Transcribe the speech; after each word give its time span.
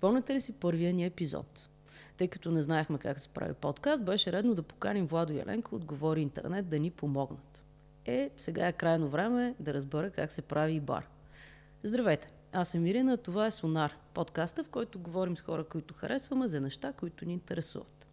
Помните 0.00 0.34
ли 0.34 0.40
си 0.40 0.52
първия 0.52 0.92
ни 0.92 1.04
епизод? 1.04 1.68
Тъй 2.16 2.28
като 2.28 2.50
не 2.50 2.62
знаехме 2.62 2.98
как 2.98 3.20
се 3.20 3.28
прави 3.28 3.54
подкаст, 3.54 4.04
беше 4.04 4.32
редно 4.32 4.54
да 4.54 4.62
поканим 4.62 5.06
Владо 5.06 5.32
Яленко 5.32 5.74
от 5.74 5.84
Говори 5.84 6.20
Интернет 6.20 6.68
да 6.68 6.78
ни 6.78 6.90
помогнат. 6.90 7.64
Е, 8.04 8.30
сега 8.36 8.68
е 8.68 8.72
крайно 8.72 9.08
време 9.08 9.54
да 9.60 9.74
разбера 9.74 10.10
как 10.10 10.32
се 10.32 10.42
прави 10.42 10.72
и 10.72 10.80
бар. 10.80 11.08
Здравейте! 11.82 12.32
Аз 12.52 12.68
съм 12.68 12.86
Ирина, 12.86 13.16
това 13.16 13.46
е 13.46 13.50
Сонар, 13.50 13.94
подкаста, 14.14 14.64
в 14.64 14.68
който 14.68 14.98
говорим 14.98 15.36
с 15.36 15.40
хора, 15.40 15.64
които 15.64 15.94
харесваме 15.94 16.48
за 16.48 16.60
неща, 16.60 16.92
които 16.92 17.24
ни 17.24 17.32
интересуват. 17.32 18.08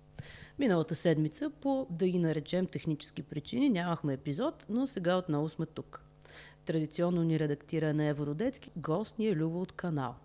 Миналата 0.59 0.95
седмица, 0.95 1.49
по 1.49 1.88
да 1.89 2.07
ги 2.07 2.20
наречем 2.20 2.67
технически 2.67 3.23
причини, 3.23 3.70
нямахме 3.70 4.13
епизод, 4.13 4.65
но 4.70 4.88
сега 4.88 5.17
отново 5.17 5.49
сме 5.49 5.65
тук. 5.65 6.02
Традиционно 6.65 7.23
ни 7.23 7.39
редактира 7.39 7.93
на 7.93 8.04
Евродетски, 8.04 8.71
гост 8.75 9.20
ни 9.20 9.27
е 9.27 9.36
Любо 9.36 9.61
от 9.61 9.71
канал. 9.71 10.16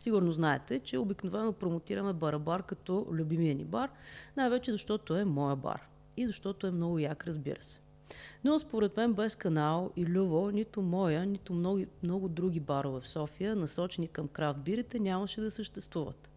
Сигурно 0.00 0.32
знаете, 0.32 0.78
че 0.78 0.98
обикновено 0.98 1.52
промотираме 1.52 2.12
Барабар 2.12 2.62
като 2.62 3.06
любимия 3.10 3.54
ни 3.54 3.64
бар, 3.64 3.90
най-вече 4.36 4.72
защото 4.72 5.16
е 5.16 5.24
моя 5.24 5.56
бар 5.56 5.88
и 6.16 6.26
защото 6.26 6.66
е 6.66 6.70
много 6.70 6.98
як, 6.98 7.26
разбира 7.26 7.62
се. 7.62 7.80
Но 8.44 8.58
според 8.58 8.96
мен 8.96 9.12
без 9.12 9.36
канал 9.36 9.90
и 9.96 10.06
Люво, 10.06 10.50
нито 10.50 10.82
моя, 10.82 11.26
нито 11.26 11.52
много, 11.52 11.84
много 12.02 12.28
други 12.28 12.60
барове 12.60 13.00
в 13.00 13.08
София, 13.08 13.56
насочени 13.56 14.08
към 14.08 14.28
крафт 14.28 14.60
бирите, 14.60 14.98
нямаше 14.98 15.40
да 15.40 15.50
съществуват. 15.50 16.30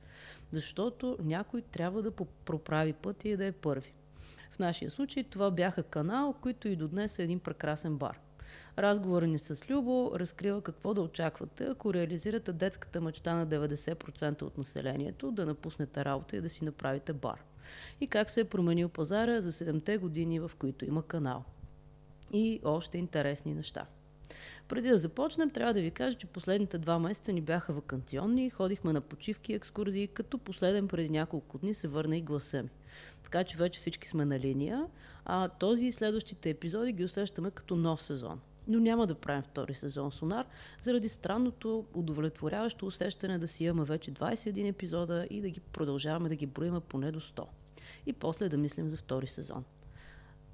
Защото 0.52 1.18
някой 1.24 1.62
трябва 1.62 2.02
да 2.02 2.12
проправи 2.46 2.94
пътя 2.94 3.30
и 3.30 3.38
да 3.38 3.46
е 3.46 3.52
първи. 3.52 3.94
В 4.52 4.60
нашия 4.60 4.92
случай 4.92 5.24
това 5.24 5.52
бяха 5.52 5.84
канал, 5.84 6.34
които 6.42 6.68
и 6.68 6.76
до 6.76 6.88
днес 6.88 7.12
са 7.12 7.24
един 7.24 7.40
прекрасен 7.40 7.98
бар. 7.98 8.20
Разговорът 8.78 9.30
ни 9.30 9.40
с 9.40 9.70
Любо 9.70 10.12
разкрива 10.16 10.62
какво 10.62 10.94
да 10.94 11.02
очаквате, 11.02 11.64
ако 11.64 11.94
реализирате 11.94 12.54
детската 12.54 13.02
мечта 13.02 13.36
на 13.36 13.48
90% 13.48 14.42
от 14.42 14.58
населението 14.58 15.32
да 15.32 15.46
напуснете 15.46 16.06
работа 16.06 16.38
и 16.38 16.42
да 16.42 16.50
си 16.50 16.66
направите 16.66 17.14
бар. 17.14 17.44
И 18.02 18.08
как 18.08 18.30
се 18.30 18.42
е 18.42 18.46
променил 18.46 18.90
пазара 18.90 19.42
за 19.42 19.52
7-те 19.52 19.98
години, 19.98 20.40
в 20.40 20.52
които 20.60 20.86
има 20.86 21.04
канал 21.04 21.44
и 22.34 22.60
още 22.64 22.98
интересни 22.98 23.54
неща. 23.54 23.86
Преди 24.68 24.90
да 24.90 24.98
започнем, 24.98 25.50
трябва 25.50 25.74
да 25.74 25.82
ви 25.82 25.92
кажа, 25.92 26.18
че 26.18 26.28
последните 26.28 26.78
два 26.78 27.00
месеца 27.00 27.34
ни 27.34 27.42
бяха 27.42 27.74
вакансионни, 27.74 28.50
ходихме 28.50 28.94
на 28.94 29.02
почивки 29.02 29.52
и 29.52 29.56
екскурзии, 29.56 30.08
като 30.08 30.38
последен 30.38 30.88
преди 30.88 31.10
няколко 31.10 31.58
дни 31.58 31.74
се 31.74 31.88
върна 31.88 32.18
и 32.18 32.22
гласа 32.22 32.64
ми. 32.64 32.70
Така 33.24 33.44
че 33.44 33.58
вече 33.58 33.80
всички 33.80 34.08
сме 34.08 34.26
на 34.26 34.40
линия, 34.40 34.86
а 35.26 35.50
този 35.50 35.86
и 35.86 35.92
следващите 35.92 36.50
епизоди 36.50 36.92
ги 36.92 37.06
усещаме 37.06 37.52
като 37.52 37.76
нов 37.76 38.04
сезон. 38.04 38.40
Но 38.68 38.80
няма 38.80 39.08
да 39.08 39.16
правим 39.16 39.42
втори 39.42 39.74
сезон 39.74 40.12
Сонар, 40.12 40.46
заради 40.82 41.10
странното, 41.10 41.86
удовлетворяващо 41.94 42.86
усещане 42.86 43.38
да 43.38 43.48
си 43.48 43.64
имаме 43.64 43.84
вече 43.84 44.12
21 44.12 44.70
епизода 44.70 45.28
и 45.30 45.42
да 45.42 45.50
ги 45.50 45.60
продължаваме 45.60 46.30
да 46.30 46.36
ги 46.36 46.46
броиме 46.46 46.80
поне 46.80 47.12
до 47.12 47.20
100. 47.20 47.46
И 48.06 48.14
после 48.14 48.50
да 48.50 48.58
мислим 48.58 48.90
за 48.90 48.98
втори 48.98 49.28
сезон. 49.28 49.64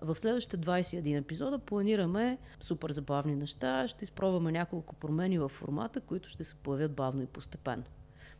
В 0.02 0.16
следващите 0.16 0.58
21 0.58 1.18
епизода 1.18 1.60
планираме 1.60 2.38
супер 2.60 2.92
забавни 2.92 3.36
неща. 3.36 3.88
Ще 3.88 4.04
изпробваме 4.04 4.52
няколко 4.52 4.96
промени 4.96 5.40
в 5.40 5.50
формата, 5.50 6.02
които 6.02 6.30
ще 6.30 6.44
се 6.44 6.56
появят 6.56 6.94
бавно 6.94 7.22
и 7.22 7.26
постепенно. 7.26 7.84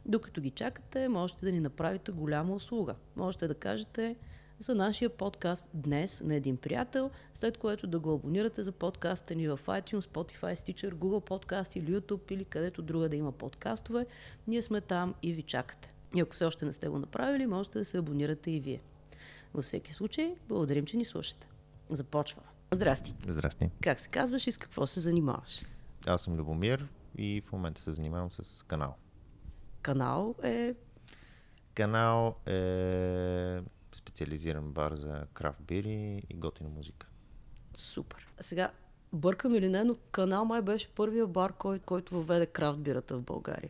Докато 0.06 0.42
ги 0.42 0.52
чакате, 0.52 1.10
можете 1.10 1.46
да 1.46 1.52
ни 1.52 1.60
направите 1.60 2.12
голяма 2.12 2.56
услуга. 2.56 2.96
Можете 3.16 3.48
да 3.48 3.56
кажете 3.56 4.16
за 4.60 4.76
нашия 4.76 5.10
подкаст 5.10 5.68
днес 5.74 6.22
на 6.22 6.36
един 6.36 6.58
приятел, 6.58 7.12
след 7.34 7.58
което 7.58 7.88
да 7.88 8.00
го 8.00 8.14
абонирате 8.14 8.64
за 8.64 8.72
подкаста 8.72 9.36
ни 9.36 9.48
в 9.48 9.60
iTunes, 9.66 10.00
Spotify, 10.00 10.54
Stitcher, 10.54 10.94
Google 10.94 11.30
Podcast 11.30 11.78
или 11.78 11.96
YouTube 11.96 12.32
или 12.32 12.46
където 12.46 12.82
друга 12.82 13.10
да 13.10 13.16
има 13.16 13.32
подкастове. 13.32 14.06
Ние 14.48 14.62
сме 14.62 14.82
там 14.82 15.16
и 15.22 15.34
ви 15.34 15.42
чакате. 15.42 15.94
И 16.16 16.22
ако 16.22 16.34
все 16.34 16.46
още 16.46 16.66
не 16.66 16.74
сте 16.74 16.88
го 16.88 17.00
направили, 17.00 17.48
можете 17.48 17.80
да 17.80 17.86
се 17.86 17.98
абонирате 17.98 18.52
и 18.52 18.60
вие. 18.60 18.82
Във 19.54 19.66
всеки 19.66 19.94
случай, 19.94 20.36
благодарим, 20.48 20.86
че 20.86 20.98
ни 20.98 21.06
слушате. 21.06 21.48
Започваме. 21.90 22.48
Здрасти. 22.72 23.16
Здрасти. 23.28 23.70
Как 23.82 24.00
се 24.00 24.10
казваш 24.10 24.48
и 24.48 24.52
с 24.52 24.58
какво 24.58 24.88
се 24.88 25.00
занимаваш? 25.00 25.66
Аз 26.08 26.22
съм 26.22 26.36
Любомир 26.36 26.88
и 27.18 27.42
в 27.42 27.52
момента 27.52 27.82
се 27.82 27.92
занимавам 27.92 28.32
с 28.32 28.64
канал. 28.64 28.96
Канал 29.82 30.36
е... 30.44 30.76
Канал 31.74 32.36
е 32.46 33.62
специализиран 33.94 34.72
бар 34.72 34.94
за 34.94 35.26
крафт 35.34 35.62
бири 35.62 36.24
и 36.30 36.34
готина 36.34 36.70
музика. 36.70 37.08
Супер. 37.74 38.28
Сега, 38.40 38.72
бъркам 39.14 39.56
или 39.56 39.70
не, 39.70 39.84
но 39.84 39.96
канал 40.12 40.46
май 40.46 40.62
беше 40.62 40.90
първия 40.90 41.28
бар, 41.28 41.54
кой, 41.54 41.80
който 41.80 42.14
въведе 42.14 42.46
крафт 42.46 42.80
бирата 42.80 43.18
в 43.18 43.22
България. 43.22 43.70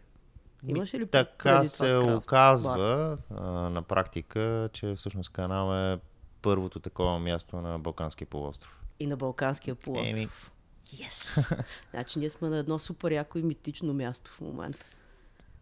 Имаше 0.68 1.00
ли 1.00 1.06
Така 1.06 1.66
се 1.66 1.98
оказва 1.98 3.18
а, 3.30 3.44
на 3.52 3.82
практика, 3.82 4.70
че 4.74 4.96
всъщност 4.96 5.30
канал 5.30 5.94
е 5.94 6.00
първото 6.42 6.80
такова 6.80 7.20
място 7.20 7.56
на 7.56 7.80
Балканския 7.80 8.28
полуостров. 8.28 8.84
И 9.00 9.08
на 9.08 9.18
Балканския 9.18 9.76
полуостров. 9.76 10.10
Еми. 10.10 10.28
Yes! 10.86 11.64
значи 11.92 12.20
ние 12.20 12.30
сме 12.30 12.50
на 12.50 12.58
едно 12.58 12.80
супер 12.80 13.12
яко 13.12 13.38
и 13.38 13.44
митично 13.44 13.94
място 13.94 14.32
в 14.32 14.42
момента. 14.42 14.86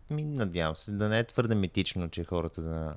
Ми, 0.09 0.25
надявам 0.25 0.75
се 0.75 0.91
да 0.91 1.09
не 1.09 1.19
е 1.19 1.23
твърде 1.23 1.55
митично, 1.55 2.09
че 2.09 2.23
хората 2.23 2.61
да 2.61 2.95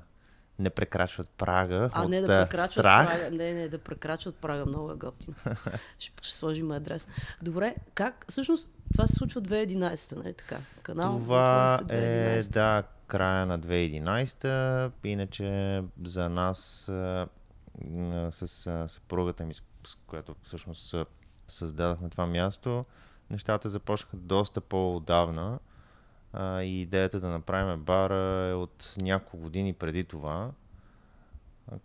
не 0.61 0.69
прекрачват 0.69 1.29
прага 1.29 1.89
а, 1.93 2.03
от 2.03 2.09
не 2.09 2.21
да 2.21 2.27
прекрачват 2.27 2.71
страх. 2.71 3.07
Прага, 3.07 3.37
не, 3.37 3.53
не, 3.53 3.69
да 3.69 3.77
прекрачват 3.77 4.35
прага, 4.35 4.65
много 4.65 4.91
е 4.91 4.95
готино. 4.95 5.35
ще, 5.99 6.11
ще 6.21 6.37
сложим 6.37 6.71
адрес. 6.71 7.07
Добре, 7.41 7.75
как, 7.93 8.25
всъщност, 8.29 8.69
това 8.93 9.07
се 9.07 9.13
случва 9.13 9.41
2011, 9.41 10.15
нали 10.15 10.33
така? 10.33 10.57
Канал 10.83 11.19
това 11.19 11.81
е, 11.89 12.43
да, 12.43 12.83
края 13.07 13.45
на 13.45 13.59
2011, 13.59 14.91
иначе 15.03 15.81
за 16.03 16.29
нас 16.29 16.91
с 18.29 18.47
съпругата 18.87 19.45
ми, 19.45 19.53
с 19.53 19.61
която 20.07 20.35
всъщност 20.43 20.95
създадахме 21.47 22.09
това 22.09 22.25
място, 22.25 22.85
нещата 23.29 23.69
започнаха 23.69 24.17
доста 24.17 24.61
по-отдавна. 24.61 25.59
А, 26.33 26.61
и 26.61 26.81
идеята 26.81 27.19
да 27.19 27.27
направим 27.27 27.83
бара 27.83 28.49
е 28.49 28.53
от 28.53 28.95
няколко 29.01 29.37
години 29.37 29.73
преди 29.73 30.03
това. 30.03 30.51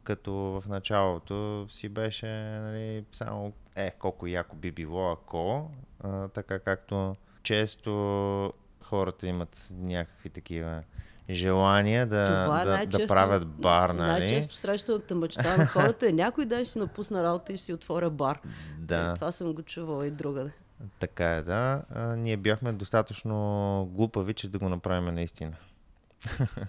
Като 0.02 0.32
в 0.32 0.64
началото 0.68 1.66
си 1.70 1.88
беше 1.88 2.26
нали, 2.62 3.04
само 3.12 3.52
е, 3.76 3.90
колко 3.90 4.26
яко 4.26 4.56
би 4.56 4.70
било 4.70 5.12
ако, 5.12 5.70
а, 6.00 6.28
така 6.28 6.58
както 6.58 7.16
често 7.42 8.52
хората 8.82 9.26
имат 9.26 9.68
някакви 9.72 10.30
такива 10.30 10.82
желание 11.30 12.06
да, 12.06 12.44
Това 12.44 12.62
е 12.62 12.86
да, 12.86 12.98
да 12.98 13.06
правят 13.06 13.46
бар, 13.46 13.90
нали? 13.90 14.08
Най-често 14.08 14.54
срещаната 14.54 15.14
мечта 15.14 15.56
на 15.56 15.66
хората 15.66 16.08
е 16.08 16.12
някой 16.12 16.44
ден 16.46 16.64
ще 16.64 16.72
си 16.72 16.78
напусна 16.78 17.22
работа 17.22 17.52
и 17.52 17.56
ще 17.56 17.64
си 17.64 17.72
отворя 17.72 18.10
бар. 18.10 18.40
Да. 18.78 19.10
Е, 19.10 19.14
това 19.14 19.32
съм 19.32 19.52
го 19.52 19.62
чувала 19.62 20.06
и 20.06 20.10
другаде. 20.10 20.50
Така 20.98 21.31
е, 21.31 21.42
да. 21.42 21.84
А, 21.91 22.16
ние 22.16 22.37
бяхме 22.37 22.72
достатъчно 22.72 23.88
глупави, 23.92 24.34
че 24.34 24.48
да 24.48 24.59
го 24.59 24.69
направим 24.69 25.14
наистина. 25.14 25.56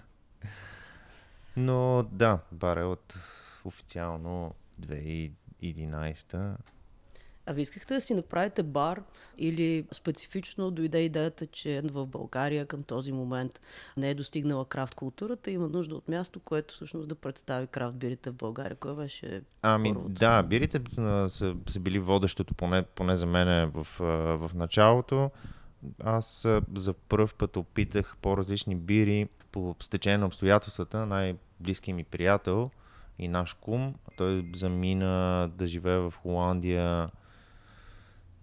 Но 1.56 2.02
да, 2.12 2.38
бар 2.52 2.76
от 2.76 3.14
официално 3.64 4.54
2011 4.80 6.56
а 7.48 7.52
ви 7.52 7.62
искахте 7.62 7.94
да 7.94 8.00
си 8.00 8.14
направите 8.14 8.62
бар 8.62 9.02
или 9.38 9.84
специфично 9.92 10.70
дойде 10.70 11.00
идеята, 11.00 11.46
че 11.46 11.82
в 11.84 12.06
България 12.06 12.66
към 12.66 12.82
този 12.82 13.12
момент 13.12 13.60
не 13.96 14.10
е 14.10 14.14
достигнала 14.14 14.64
крафт 14.64 14.94
културата, 14.94 15.50
има 15.50 15.68
нужда 15.68 15.94
от 15.94 16.08
място, 16.08 16.40
което 16.40 16.74
всъщност 16.74 17.08
да 17.08 17.14
представи 17.14 17.66
крафт 17.66 17.96
бирите 17.96 18.30
в 18.30 18.34
България. 18.34 18.76
Кое 18.76 18.94
беше 18.94 19.42
Ами 19.62 19.94
първото? 19.94 20.14
да, 20.14 20.42
бирите 20.42 20.80
са, 21.28 21.54
са 21.68 21.80
били 21.80 21.98
водещото, 21.98 22.54
поне, 22.54 22.82
поне 22.82 23.16
за 23.16 23.26
мен 23.26 23.70
в, 23.70 23.86
в 24.38 24.50
началото. 24.54 25.30
Аз 26.04 26.48
за 26.76 26.92
първ 26.92 27.28
път 27.38 27.56
опитах 27.56 28.16
по-различни 28.22 28.74
бири 28.74 29.28
по 29.52 29.76
стечение 29.80 30.18
на 30.18 30.26
обстоятелствата. 30.26 31.06
Най-близкият 31.06 31.96
ми 31.96 32.04
приятел 32.04 32.70
и 33.18 33.28
наш 33.28 33.54
кум, 33.54 33.94
той 34.16 34.50
замина 34.54 35.48
да 35.54 35.66
живее 35.66 35.98
в 35.98 36.14
Холандия 36.22 37.10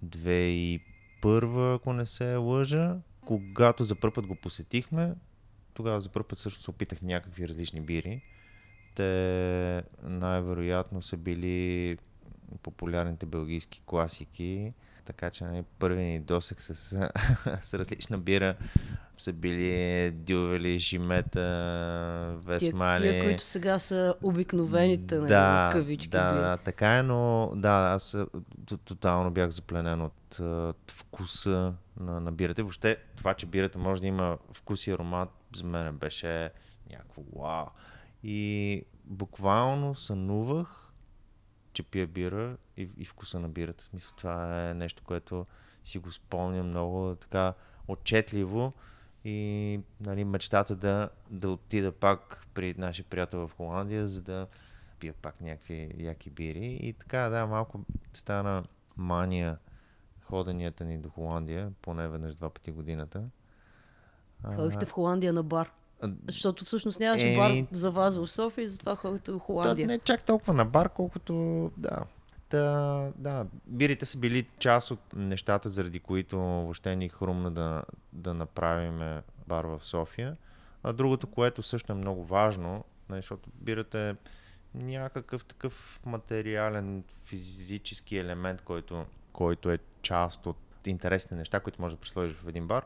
2001, 0.06 1.76
ако 1.76 1.94
не 1.94 2.06
се 2.06 2.36
лъжа, 2.36 2.98
когато 3.26 3.84
за 3.84 3.96
първ 3.96 4.14
път 4.14 4.28
го 4.28 4.36
посетихме, 4.36 5.16
тогава 5.74 6.02
за 6.02 6.10
първ 6.10 6.28
път 6.28 6.40
също 6.40 6.62
се 6.62 6.70
опитах 6.72 7.02
някакви 7.02 7.48
различни 7.48 7.82
бири. 7.82 8.22
Те 8.96 9.84
най-вероятно 10.04 11.02
са 11.02 11.18
били 11.18 11.98
популярните 12.64 13.26
белгийски 13.26 13.82
класики, 13.86 14.72
така 15.06 15.30
че 15.30 15.44
нали, 15.44 15.64
първи 15.80 16.04
ни 16.04 16.20
досек 16.20 16.62
с, 16.62 16.76
с 17.62 17.74
различна 17.74 18.18
бира 18.18 18.56
са 19.18 19.34
били 19.34 20.12
дювели, 20.12 20.80
жимета, 20.80 22.36
весмали. 22.46 23.02
Тия, 23.02 23.12
тия, 23.12 23.24
които 23.24 23.44
сега 23.44 23.80
са 23.80 24.16
обикновените, 24.24 25.16
нали, 25.16 25.28
да, 25.28 25.70
в 25.70 25.74
кавички. 25.74 26.08
Да, 26.08 26.34
да, 26.34 26.58
така 26.58 26.98
е, 26.98 27.04
но 27.04 27.52
да, 27.56 27.70
аз 27.70 28.18
тотално 28.86 29.32
бях 29.32 29.50
запленен 29.50 30.02
от, 30.02 30.40
от 30.40 30.92
вкуса 30.92 31.74
на, 32.00 32.20
на 32.20 32.32
бирата. 32.32 32.64
Въобще 32.64 32.98
това, 33.18 33.34
че 33.34 33.46
бирата 33.46 33.80
може 33.80 34.02
да 34.02 34.08
има 34.08 34.38
вкус 34.54 34.88
и 34.88 34.92
аромат 34.92 35.30
за 35.56 35.64
мен 35.64 35.98
беше 35.98 36.52
някакво 36.90 37.22
вау. 37.36 37.66
И 38.24 38.84
буквално 39.06 39.96
сънувах, 39.96 40.92
че 41.74 41.84
пия 41.84 42.08
бира 42.08 42.58
и, 42.78 42.90
и 42.98 43.06
вкуса 43.06 43.40
на 43.40 43.50
бирата. 43.50 43.90
Мисля, 43.94 44.14
това 44.18 44.70
е 44.70 44.74
нещо, 44.74 45.04
което 45.06 45.46
си 45.84 45.98
го 45.98 46.12
спомня 46.12 46.64
много 46.64 47.16
така 47.16 47.54
отчетливо 47.88 48.74
и 49.26 49.80
нали, 50.00 50.24
мечтата 50.24 50.76
да, 50.76 51.10
да 51.30 51.50
отида 51.50 51.92
пак 51.92 52.48
при 52.54 52.76
нашия 52.78 53.06
приятел 53.06 53.48
в 53.48 53.52
Холандия, 53.58 54.08
за 54.08 54.22
да 54.22 54.48
пия 55.00 55.14
пак 55.14 55.42
някакви 55.42 55.92
яки 55.98 56.30
бири. 56.30 56.80
И 56.82 56.94
така, 56.94 57.20
да, 57.30 57.46
малко 57.46 57.80
стана 58.14 58.64
мания 58.98 59.58
ходенията 60.22 60.86
ни 60.86 60.98
до 60.98 61.10
Холандия, 61.10 61.72
поне 61.82 62.08
веднъж 62.08 62.36
два 62.36 62.50
пъти 62.50 62.72
годината. 62.72 63.24
Ходихте 64.56 64.86
в 64.86 64.92
Холандия 64.92 65.34
на 65.34 65.44
бар? 65.44 65.72
Защото 66.28 66.66
всъщност 66.66 67.00
нямаше 67.00 67.34
е... 67.34 67.38
бар 67.38 67.52
за 67.72 67.92
вас 67.92 68.18
в 68.18 68.28
София 68.28 68.64
и 68.64 68.68
затова 68.68 68.96
ходите 68.96 69.32
в 69.32 69.40
Холандия. 69.40 69.88
Да, 69.88 69.94
не 69.94 70.00
чак 70.00 70.24
толкова 70.24 70.54
на 70.54 70.66
бар, 70.66 70.90
колкото 70.90 71.72
да. 71.78 72.04
Да, 72.50 73.12
да, 73.16 73.46
бирите 73.68 74.06
са 74.06 74.18
били 74.18 74.48
част 74.60 74.92
от 74.92 75.00
нещата, 75.16 75.70
заради 75.70 76.00
които 76.00 76.38
въобще 76.40 76.96
ни 76.96 77.10
хрумна 77.10 77.52
да, 77.52 77.84
да 78.16 78.34
направим 78.34 79.22
бар 79.48 79.66
в 79.66 79.80
София. 79.84 80.38
А 80.84 80.94
другото, 80.94 81.28
което 81.28 81.64
също 81.64 81.92
е 81.92 81.96
много 81.96 82.26
важно, 82.26 82.84
нали, 83.10 83.22
защото 83.22 83.50
бирата 83.56 84.00
е 84.00 84.16
някакъв 84.78 85.46
такъв 85.46 86.00
материален, 86.06 87.04
физически 87.26 88.18
елемент, 88.18 88.62
който, 88.62 89.06
който 89.34 89.72
е 89.72 89.80
част 90.02 90.46
от 90.46 90.58
интересните 90.86 91.36
неща, 91.36 91.60
които 91.60 91.82
може 91.82 91.96
да 91.96 92.02
присложиш 92.02 92.38
в 92.38 92.48
един 92.48 92.68
бар. 92.68 92.86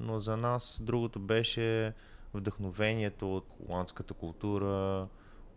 Но 0.00 0.18
за 0.18 0.36
нас 0.36 0.80
другото 0.84 1.18
беше 1.18 1.94
вдъхновението 2.34 3.36
от 3.36 3.46
холандската 3.48 4.14
култура, 4.14 5.08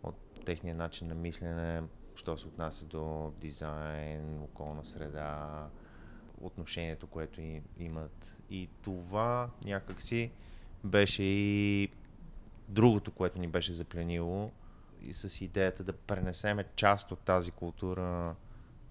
от 0.03 0.15
техния 0.45 0.75
начин 0.75 1.07
на 1.07 1.15
мислене, 1.15 1.83
що 2.15 2.37
се 2.37 2.47
отнася 2.47 2.85
до 2.85 3.33
дизайн, 3.41 4.41
околна 4.43 4.85
среда, 4.85 5.67
отношението, 6.41 7.07
което 7.07 7.41
имат. 7.79 8.37
И 8.49 8.69
това 8.81 9.49
някакси 9.65 10.31
беше 10.83 11.23
и 11.23 11.89
другото, 12.69 13.11
което 13.11 13.39
ни 13.39 13.47
беше 13.47 13.73
запленило 13.73 14.51
и 15.01 15.13
с 15.13 15.41
идеята 15.41 15.83
да 15.83 15.93
пренесеме 15.93 16.65
част 16.75 17.11
от 17.11 17.19
тази 17.19 17.51
култура 17.51 18.35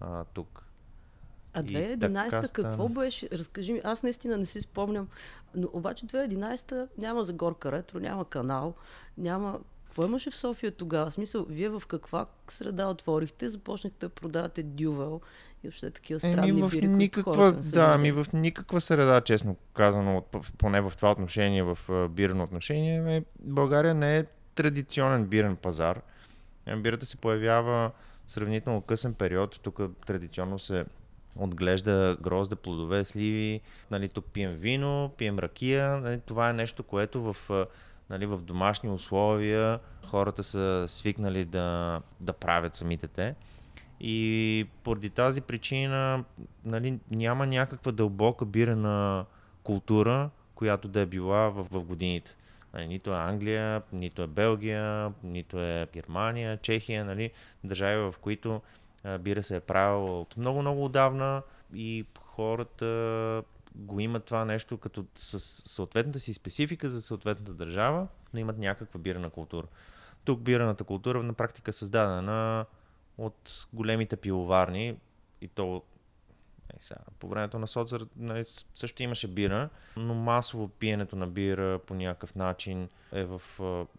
а, 0.01 0.25
тук. 0.25 0.67
А 1.53 1.63
2011 1.63 2.53
какво 2.53 2.89
беше? 2.89 3.29
Разкажи 3.33 3.73
ми, 3.73 3.81
аз 3.85 4.03
наистина 4.03 4.37
не 4.37 4.47
си 4.47 4.61
спомням, 4.61 5.09
но 5.55 5.69
обаче 5.73 6.07
2011 6.07 6.89
няма 6.99 7.25
Загорка 7.25 7.73
Ретро, 7.73 7.99
няма 7.99 8.25
канал, 8.25 8.75
няма 9.19 9.61
какво 9.85 10.05
имаше 10.05 10.31
в 10.31 10.37
София 10.37 10.73
тогава? 10.73 11.11
В 11.11 11.15
смисъл, 11.15 11.47
вие 11.49 11.69
в 11.69 11.83
каква 11.89 12.27
среда 12.49 12.89
отворихте, 12.89 13.49
започнахте 13.49 13.99
да 13.99 14.09
продавате 14.09 14.63
дювел 14.63 15.21
и 15.63 15.69
въобще 15.69 15.91
такива 15.91 16.21
странни 16.21 16.49
еми, 16.49 16.63
в 16.63 16.71
бири, 16.71 16.89
никаква, 16.89 17.53
Да, 17.53 17.93
ами 17.95 18.13
в 18.13 18.27
никаква 18.33 18.81
среда, 18.81 19.21
честно 19.21 19.57
казано, 19.75 20.25
поне 20.59 20.81
в 20.81 20.93
това 20.97 21.11
отношение, 21.11 21.63
в 21.63 21.79
бирно 22.09 22.45
отношение, 22.45 23.25
България 23.41 23.95
не 23.95 24.19
е 24.19 24.25
традиционен 24.55 25.27
бирен 25.27 25.57
пазар. 25.57 26.01
Бирата 26.77 27.07
се 27.07 27.17
появява 27.17 27.91
сравнително 28.27 28.81
късен 28.81 29.15
период. 29.15 29.61
Тук 29.63 29.81
традиционно 30.07 30.59
се 30.59 30.85
отглежда 31.37 32.17
грозда, 32.23 32.57
плодове, 32.57 33.05
сливи. 33.05 33.61
Нали, 33.91 34.09
тук 34.09 34.25
пием 34.25 34.55
вино, 34.55 35.11
пием 35.19 35.39
ракия. 35.39 35.97
Нали, 35.97 36.21
това 36.27 36.51
е 36.51 36.53
нещо, 36.53 36.83
което 36.83 37.23
в 37.23 37.37
нали, 38.11 38.27
в 38.27 38.39
домашни 38.39 38.91
условия 38.91 39.79
хората 40.07 40.43
са 40.43 40.85
свикнали 40.89 41.45
да, 41.45 42.01
да 42.21 42.33
правят 42.33 42.75
самите 42.75 43.09
те. 43.09 43.35
И 44.01 44.67
поради 44.85 45.11
тази 45.11 45.41
причина 45.41 46.25
нали, 46.65 46.99
няма 47.11 47.47
някаква 47.47 47.93
дълбока 47.93 48.45
бирена 48.45 49.25
култура, 49.63 50.31
която 50.55 50.89
да 50.89 51.01
е 51.01 51.07
била 51.07 51.49
в, 51.51 51.67
в 51.71 51.85
годините. 51.85 52.37
Нали, 52.75 52.89
нито 52.89 53.11
е 53.11 53.17
Англия, 53.17 53.83
нито 53.93 54.23
е 54.23 54.27
Белгия, 54.27 55.13
нито 55.23 55.61
е 55.61 55.89
Германия, 55.93 56.57
Чехия, 56.57 57.05
нали, 57.05 57.31
държави, 57.65 57.97
в 57.97 58.15
които 58.21 58.63
а, 59.05 59.19
бира 59.19 59.43
се 59.43 59.57
е 59.57 59.61
правила 59.61 60.21
от 60.21 60.37
много-много 60.37 60.85
отдавна 60.85 61.43
и 61.75 62.05
хората 62.21 63.43
го 63.75 64.01
имат 64.01 64.25
това 64.25 64.45
нещо 64.45 64.79
като 64.79 65.05
с 65.15 65.39
съответната 65.69 66.21
си 66.21 66.35
специфика 66.35 66.89
за 66.89 67.03
съответната 67.03 67.55
държава, 67.55 68.07
но 68.35 68.41
имат 68.41 68.59
някаква 68.59 69.01
бирана 69.01 69.31
култура. 69.31 69.67
Тук 70.25 70.41
бираната 70.41 70.85
култура 70.85 71.23
на 71.23 71.33
практика 71.33 71.71
е 71.71 71.73
създадена 71.73 72.67
от 73.19 73.67
големите 73.73 74.17
пивоварни 74.17 74.97
и 75.41 75.49
то 75.49 75.83
е, 76.75 76.77
сега, 76.81 77.01
по 77.19 77.29
времето 77.29 77.59
на 77.59 77.67
соцър 77.67 78.07
нали, 78.17 78.45
също 78.75 79.03
имаше 79.03 79.29
бира, 79.29 79.69
но 79.97 80.15
масово 80.15 80.69
пиенето 80.69 81.17
на 81.17 81.27
бира 81.27 81.79
по 81.79 81.95
някакъв 81.95 82.35
начин 82.35 82.89
е 83.13 83.25
в, 83.25 83.43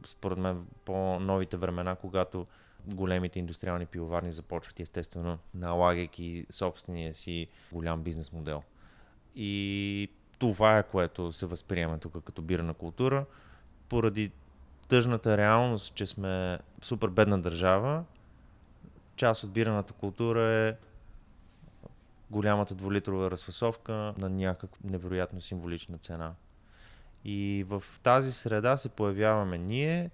според 0.06 0.38
мен, 0.38 0.66
по-новите 0.86 1.58
времена, 1.58 1.96
когато 1.96 2.46
големите 2.86 3.40
индустриални 3.40 3.86
пивоварни 3.86 4.32
започват 4.32 4.80
естествено 4.80 5.38
налагайки 5.54 6.46
собствения 6.50 7.16
си 7.16 7.48
голям 7.72 8.04
бизнес 8.04 8.32
модел. 8.32 8.64
И 9.36 10.10
това 10.40 10.78
е 10.78 10.84
което 10.84 11.34
се 11.34 11.46
възприема 11.46 11.98
тук 11.98 12.24
като 12.24 12.42
бирна 12.42 12.74
култура. 12.74 13.26
Поради 13.90 14.32
тъжната 14.88 15.38
реалност, 15.38 15.96
че 15.96 16.06
сме 16.06 16.60
супер 16.82 17.08
бедна 17.08 17.38
държава, 17.38 18.04
част 19.18 19.44
от 19.44 19.52
бираната 19.52 19.94
култура 19.94 20.44
е 20.44 20.76
голямата 22.32 22.76
двулитрова 22.76 23.32
разфасовка 23.32 24.14
на 24.18 24.30
някаква 24.30 24.90
невероятно 24.90 25.42
символична 25.42 25.98
цена. 25.98 26.34
И 27.26 27.66
в 27.68 27.84
тази 28.04 28.32
среда 28.32 28.78
се 28.78 28.90
появяваме 28.90 29.58
ние, 29.58 30.12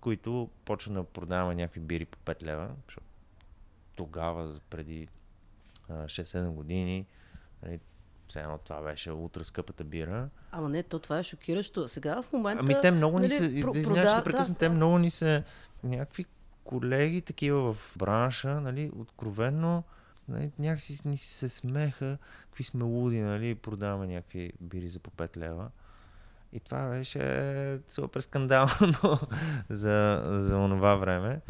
които 0.00 0.48
почваме 0.64 1.00
да 1.00 1.04
продаваме 1.04 1.54
някакви 1.54 1.80
бири 1.80 2.04
по 2.04 2.18
5 2.18 2.42
лева, 2.42 2.68
защото 2.86 3.06
тогава, 3.96 4.60
преди 4.70 5.08
6-7 5.90 6.48
години, 6.48 7.06
нали, 7.62 7.80
все 8.28 8.40
едно 8.40 8.58
това 8.58 8.82
беше 8.82 9.12
ултра 9.12 9.44
скъпата 9.44 9.84
бира. 9.84 10.28
Ама 10.52 10.68
не, 10.68 10.82
то 10.82 10.98
това 10.98 11.18
е 11.18 11.22
шокиращо. 11.22 11.88
Сега 11.88 12.22
в 12.22 12.32
момента... 12.32 12.62
Ами 12.62 12.76
те 12.82 12.90
много 12.90 13.18
ни 13.18 13.28
нали, 13.28 13.38
се... 13.38 13.60
Про, 13.60 13.72
прода... 13.72 14.16
да 14.16 14.24
прекъсна, 14.24 14.54
да, 14.54 14.58
те 14.58 14.68
много 14.68 14.98
ни 14.98 15.10
се... 15.10 15.44
Някакви 15.84 16.24
колеги 16.68 17.20
такива 17.20 17.74
в 17.74 17.94
бранша, 17.96 18.60
нали, 18.60 18.90
откровенно 18.98 19.84
нали, 20.28 20.50
някакси 20.58 21.08
ни 21.08 21.16
се 21.16 21.48
смеха, 21.48 22.18
какви 22.42 22.64
сме 22.64 22.84
луди, 22.84 23.20
нали, 23.20 23.54
продаваме 23.54 24.06
някакви 24.06 24.52
бири 24.60 24.88
за 24.88 24.98
по 24.98 25.10
5 25.10 25.36
лева. 25.36 25.70
И 26.52 26.60
това 26.60 26.88
беше 26.88 27.80
супер 27.88 28.20
скандално 28.20 29.18
за, 29.68 30.22
за 30.26 30.56
онова 30.56 30.96
време. 30.96 31.40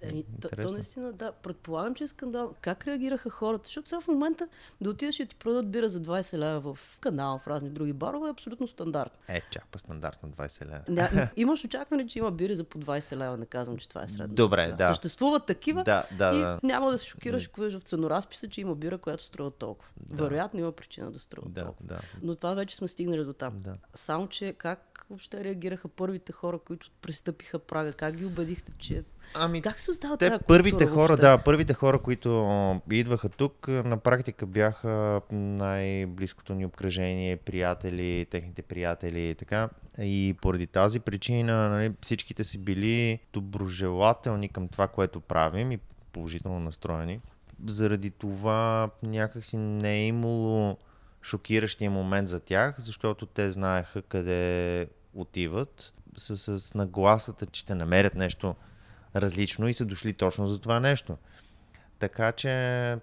Еми, 0.00 0.24
то, 0.40 0.48
то 0.62 0.72
наистина, 0.72 1.12
да, 1.12 1.32
предполагам, 1.32 1.94
че 1.94 2.04
е 2.04 2.08
скандал. 2.08 2.54
Как 2.60 2.86
реагираха 2.86 3.30
хората? 3.30 3.66
Защото 3.66 3.88
сега 3.88 4.00
в 4.00 4.08
момента 4.08 4.48
да 4.80 4.90
отидеш 4.90 5.20
и 5.20 5.26
ти 5.26 5.36
продадат 5.36 5.70
бира 5.70 5.88
за 5.88 6.00
20 6.00 6.38
лева 6.38 6.74
в 6.74 6.98
канал, 7.00 7.38
в 7.38 7.48
разни 7.48 7.70
други 7.70 7.92
барове 7.92 8.28
е 8.28 8.30
абсолютно 8.30 8.68
стандарт. 8.68 9.18
Е, 9.28 9.42
чак 9.50 9.66
па 9.72 9.78
стандартно 9.78 10.28
20 10.28 10.66
лева. 10.66 10.82
Да, 10.88 11.30
имаш 11.36 11.64
очакване, 11.64 12.06
че 12.06 12.18
има 12.18 12.30
бири 12.30 12.56
за 12.56 12.64
по 12.64 12.78
20 12.78 13.16
лева, 13.16 13.36
не 13.36 13.46
казвам, 13.46 13.78
че 13.78 13.88
това 13.88 14.02
е 14.02 14.08
средно. 14.08 14.34
Добре, 14.34 14.66
да. 14.66 14.76
да. 14.76 14.86
Съществуват 14.86 15.46
такива 15.46 15.84
да, 15.84 16.04
да, 16.18 16.32
и 16.34 16.38
да. 16.38 16.60
няма 16.62 16.90
да 16.90 16.98
се 16.98 17.06
шокираш, 17.06 17.48
ако 17.48 17.60
виждаш 17.60 17.82
в 17.82 17.84
ценоразписа, 17.84 18.48
че 18.48 18.60
има 18.60 18.74
бира, 18.74 18.98
която 18.98 19.24
струва 19.24 19.50
толкова. 19.50 19.90
Да. 19.96 20.24
Вероятно 20.24 20.60
има 20.60 20.72
причина 20.72 21.10
да 21.10 21.18
струва 21.18 21.48
да, 21.50 21.64
толкова. 21.64 21.88
Да. 21.88 22.00
Но 22.22 22.34
това 22.34 22.54
вече 22.54 22.76
сме 22.76 22.88
стигнали 22.88 23.24
до 23.24 23.32
там. 23.32 23.54
Да. 23.56 23.74
Само, 23.94 24.28
че 24.28 24.52
как 24.52 24.87
въобще 25.10 25.44
реагираха 25.44 25.88
първите 25.88 26.32
хора, 26.32 26.58
които 26.58 26.90
пристъпиха 27.02 27.58
прага? 27.58 27.92
Как 27.92 28.16
ги 28.16 28.24
убедихте, 28.24 28.72
че 28.78 29.04
Ами, 29.34 29.62
как 29.62 29.80
създава 29.80 30.16
те 30.16 30.28
тази 30.30 30.44
първите 30.46 30.76
култура, 30.76 30.94
хора, 30.94 31.08
въобще? 31.08 31.26
да, 31.26 31.38
първите 31.38 31.74
хора, 31.74 31.98
които 31.98 32.80
идваха 32.90 33.28
тук, 33.28 33.68
на 33.68 33.98
практика 33.98 34.46
бяха 34.46 35.20
най-близкото 35.32 36.54
ни 36.54 36.66
обкръжение, 36.66 37.36
приятели, 37.36 38.26
техните 38.30 38.62
приятели 38.62 39.28
и 39.28 39.34
така. 39.34 39.68
И 39.98 40.36
поради 40.42 40.66
тази 40.66 41.00
причина 41.00 41.68
нали, 41.68 41.92
всичките 42.02 42.44
си 42.44 42.58
били 42.58 43.18
доброжелателни 43.32 44.48
към 44.48 44.68
това, 44.68 44.88
което 44.88 45.20
правим 45.20 45.72
и 45.72 45.78
положително 46.12 46.60
настроени. 46.60 47.20
Заради 47.66 48.10
това 48.10 48.90
някакси 49.02 49.56
не 49.56 49.94
е 49.94 50.06
имало 50.06 50.78
шокиращия 51.22 51.90
момент 51.90 52.28
за 52.28 52.40
тях, 52.40 52.74
защото 52.78 53.26
те 53.26 53.52
знаеха 53.52 54.02
къде 54.02 54.86
отиват 55.14 55.92
с, 56.16 56.60
с 56.60 56.74
нагласата, 56.74 57.46
че 57.46 57.60
ще 57.60 57.74
намерят 57.74 58.14
нещо 58.14 58.54
различно 59.16 59.68
и 59.68 59.74
са 59.74 59.86
дошли 59.86 60.12
точно 60.12 60.46
за 60.46 60.60
това 60.60 60.80
нещо. 60.80 61.16
Така 61.98 62.32
че, 62.32 62.50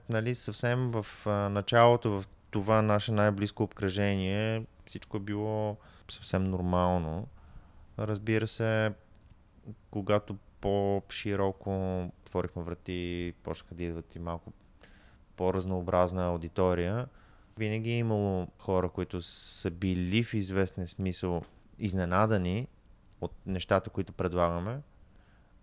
нали, 0.10 0.36
съвсем 0.36 0.92
в 0.92 1.06
началото, 1.52 2.12
в 2.12 2.26
това 2.52 2.82
наше 2.82 3.12
най-близко 3.12 3.64
обкръжение, 3.64 4.66
всичко 4.86 5.18
е 5.18 5.20
било 5.20 5.78
съвсем 6.10 6.44
нормално. 6.44 7.28
Разбира 8.00 8.48
се, 8.48 8.92
когато 9.92 10.38
по-широко 10.62 12.04
отворихме 12.22 12.64
врати, 12.64 13.34
почнаха 13.44 13.76
да 13.76 13.84
идват 13.84 14.16
и 14.16 14.20
малко 14.20 14.54
по-разнообразна 15.36 16.28
аудитория, 16.28 17.08
винаги 17.58 17.90
е 17.90 17.98
имало 17.98 18.48
хора, 18.60 18.90
които 18.90 19.22
са 19.22 19.72
били 19.72 20.24
в 20.24 20.34
известен 20.34 20.88
смисъл 20.88 21.44
изненадани 21.80 22.68
от 23.22 23.32
нещата, 23.46 23.90
които 23.90 24.14
предлагаме. 24.14 24.82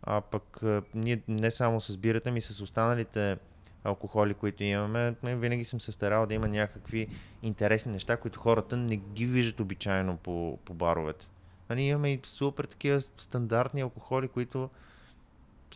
А 0.03 0.21
пък 0.21 0.61
ние 0.95 1.23
не 1.29 1.51
само 1.51 1.81
с 1.81 1.97
бирата, 1.97 2.31
ми 2.31 2.43
с 2.43 2.61
останалите 2.61 3.39
алкохоли, 3.85 4.35
които 4.35 4.63
имаме, 4.63 5.15
винаги 5.23 5.65
съм 5.65 5.81
се 5.81 5.93
старал 5.93 6.27
да 6.27 6.35
има 6.35 6.49
някакви 6.49 7.09
интересни 7.43 7.93
неща, 7.93 8.17
които 8.17 8.41
хората 8.41 8.77
не 8.77 8.97
ги 8.97 9.27
виждат 9.27 9.61
обичайно 9.61 10.17
по, 10.17 10.59
по 10.65 10.75
баровете. 10.75 11.27
А 11.69 11.75
ние 11.75 11.89
имаме 11.89 12.13
и 12.13 12.21
супер 12.25 12.65
такива 12.65 13.01
стандартни 13.01 13.81
алкохоли, 13.81 14.29
които 14.29 14.71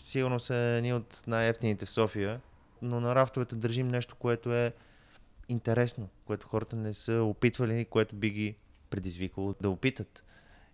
сигурно 0.06 0.40
са 0.40 0.54
едни 0.54 0.92
от 0.92 1.22
най-ефтините 1.26 1.86
в 1.86 1.90
София, 1.90 2.40
но 2.82 3.00
на 3.00 3.14
рафтовете 3.14 3.56
държим 3.56 3.88
нещо, 3.88 4.16
което 4.16 4.54
е 4.54 4.72
интересно, 5.48 6.08
което 6.26 6.48
хората 6.48 6.76
не 6.76 6.94
са 6.94 7.22
опитвали, 7.22 7.84
което 7.84 8.16
би 8.16 8.30
ги 8.30 8.56
предизвикало 8.96 9.54
да 9.60 9.70
опитат. 9.70 10.24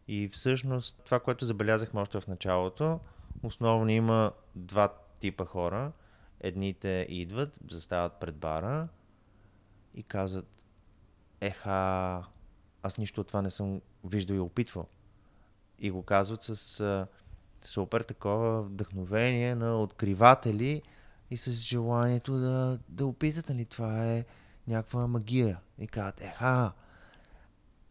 И 0.09 0.29
всъщност 0.29 1.03
това, 1.05 1.21
което 1.21 1.45
забелязахме 1.45 2.01
още 2.01 2.21
в 2.21 2.27
началото, 2.27 3.01
основно 3.43 3.91
има 3.91 4.33
два 4.55 4.95
типа 5.21 5.45
хора. 5.45 5.93
Едните 6.41 7.07
идват, 7.09 7.59
застават 7.71 8.13
пред 8.21 8.37
бара 8.37 8.89
и 9.95 10.03
казват, 10.03 10.67
еха, 11.41 12.25
аз 12.83 12.99
нищо 12.99 13.21
от 13.21 13.29
това 13.29 13.43
не 13.43 13.51
съм 13.51 13.81
виждал 14.05 14.35
и 14.35 14.41
опитвал. 14.41 14.87
И 15.79 15.91
го 15.91 16.03
казват 16.03 16.43
с 16.43 16.81
а, 16.81 17.07
супер 17.61 18.01
такова 18.01 18.63
вдъхновение 18.63 19.55
на 19.55 19.81
откриватели 19.81 20.83
и 21.31 21.37
с 21.37 21.51
желанието 21.51 22.39
да, 22.39 22.79
да 22.89 23.07
опитат, 23.07 23.49
нали, 23.49 23.65
това 23.65 24.07
е 24.07 24.25
някаква 24.69 25.07
магия. 25.07 25.61
И 25.79 25.87
казват, 25.87 26.21
еха, 26.21 26.73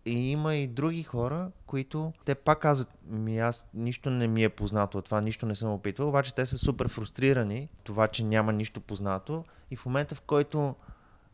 и 0.06 0.32
има 0.32 0.56
и 0.56 0.68
други 0.68 1.04
хора, 1.04 1.52
които 1.66 2.14
те 2.26 2.36
пак 2.36 2.60
казват, 2.60 2.90
ми 3.06 3.40
аз 3.40 3.70
нищо 3.74 4.10
не 4.10 4.28
ми 4.28 4.44
е 4.44 4.50
познато 4.50 4.98
от 4.98 5.06
това, 5.06 5.22
нищо 5.22 5.46
не 5.46 5.56
съм 5.56 5.74
опитвал, 5.74 6.10
обаче 6.10 6.36
те 6.36 6.46
са 6.46 6.58
супер 6.58 6.88
фрустрирани, 6.88 7.70
това, 7.84 8.08
че 8.08 8.24
няма 8.24 8.54
нищо 8.54 8.82
познато 8.82 9.46
и 9.72 9.76
в 9.76 9.86
момента, 9.86 10.16
в 10.16 10.22
който 10.22 10.76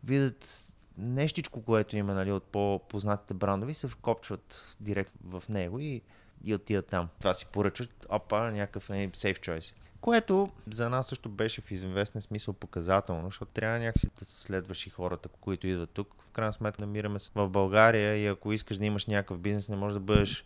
видят 0.04 0.68
нещичко, 0.98 1.62
което 1.62 1.98
има 1.98 2.14
нали, 2.14 2.32
от 2.32 2.44
по-познатите 2.44 3.34
брандови, 3.34 3.74
се 3.74 3.88
вкопчват 3.88 4.78
директ 4.80 5.12
в 5.24 5.44
него 5.50 5.80
и, 5.80 6.02
и 6.44 6.56
отиват 6.56 6.88
там. 6.88 7.08
Това 7.20 7.34
си 7.34 7.46
поръчват, 7.46 8.08
опа, 8.10 8.52
някакъв 8.52 8.90
нали, 8.90 9.10
safe 9.10 9.40
choice. 9.40 9.76
Което 10.08 10.50
за 10.72 10.90
нас 10.90 11.08
също 11.08 11.30
беше 11.30 11.62
в 11.62 11.72
известен 11.72 12.22
смисъл 12.22 12.54
показателно, 12.54 13.24
защото 13.24 13.52
трябва 13.52 13.80
някакси 13.80 14.10
да 14.20 14.26
следваш 14.26 14.88
и 14.88 14.90
хората, 14.90 15.30
които 15.30 15.68
идват 15.68 15.90
тук. 15.90 16.16
В 16.20 16.32
крайна 16.32 16.54
сметка 16.54 16.82
намираме 16.82 17.20
се 17.20 17.32
в 17.36 17.50
България 17.50 18.16
и 18.16 18.28
ако 18.28 18.54
искаш 18.54 18.78
да 18.78 18.86
имаш 18.86 19.06
някакъв 19.06 19.40
бизнес, 19.40 19.70
не 19.70 19.76
можеш 19.76 19.94
да 19.94 20.00
бъдеш 20.00 20.46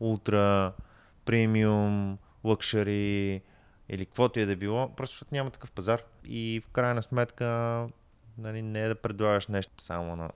ултра, 0.00 0.72
премиум, 1.24 2.18
лъкшари 2.44 3.42
или 3.88 4.06
каквото 4.06 4.40
и 4.40 4.46
да 4.46 4.56
било, 4.56 4.94
просто 4.96 5.14
защото 5.14 5.34
няма 5.34 5.50
такъв 5.50 5.72
пазар. 5.72 6.02
И 6.24 6.62
в 6.64 6.68
крайна 6.68 7.02
сметка 7.02 7.88
нали, 8.38 8.62
не 8.62 8.82
е 8.82 8.88
да 8.88 8.94
предлагаш 8.94 9.46
нещо 9.46 9.72
само 9.78 10.16
на 10.16 10.30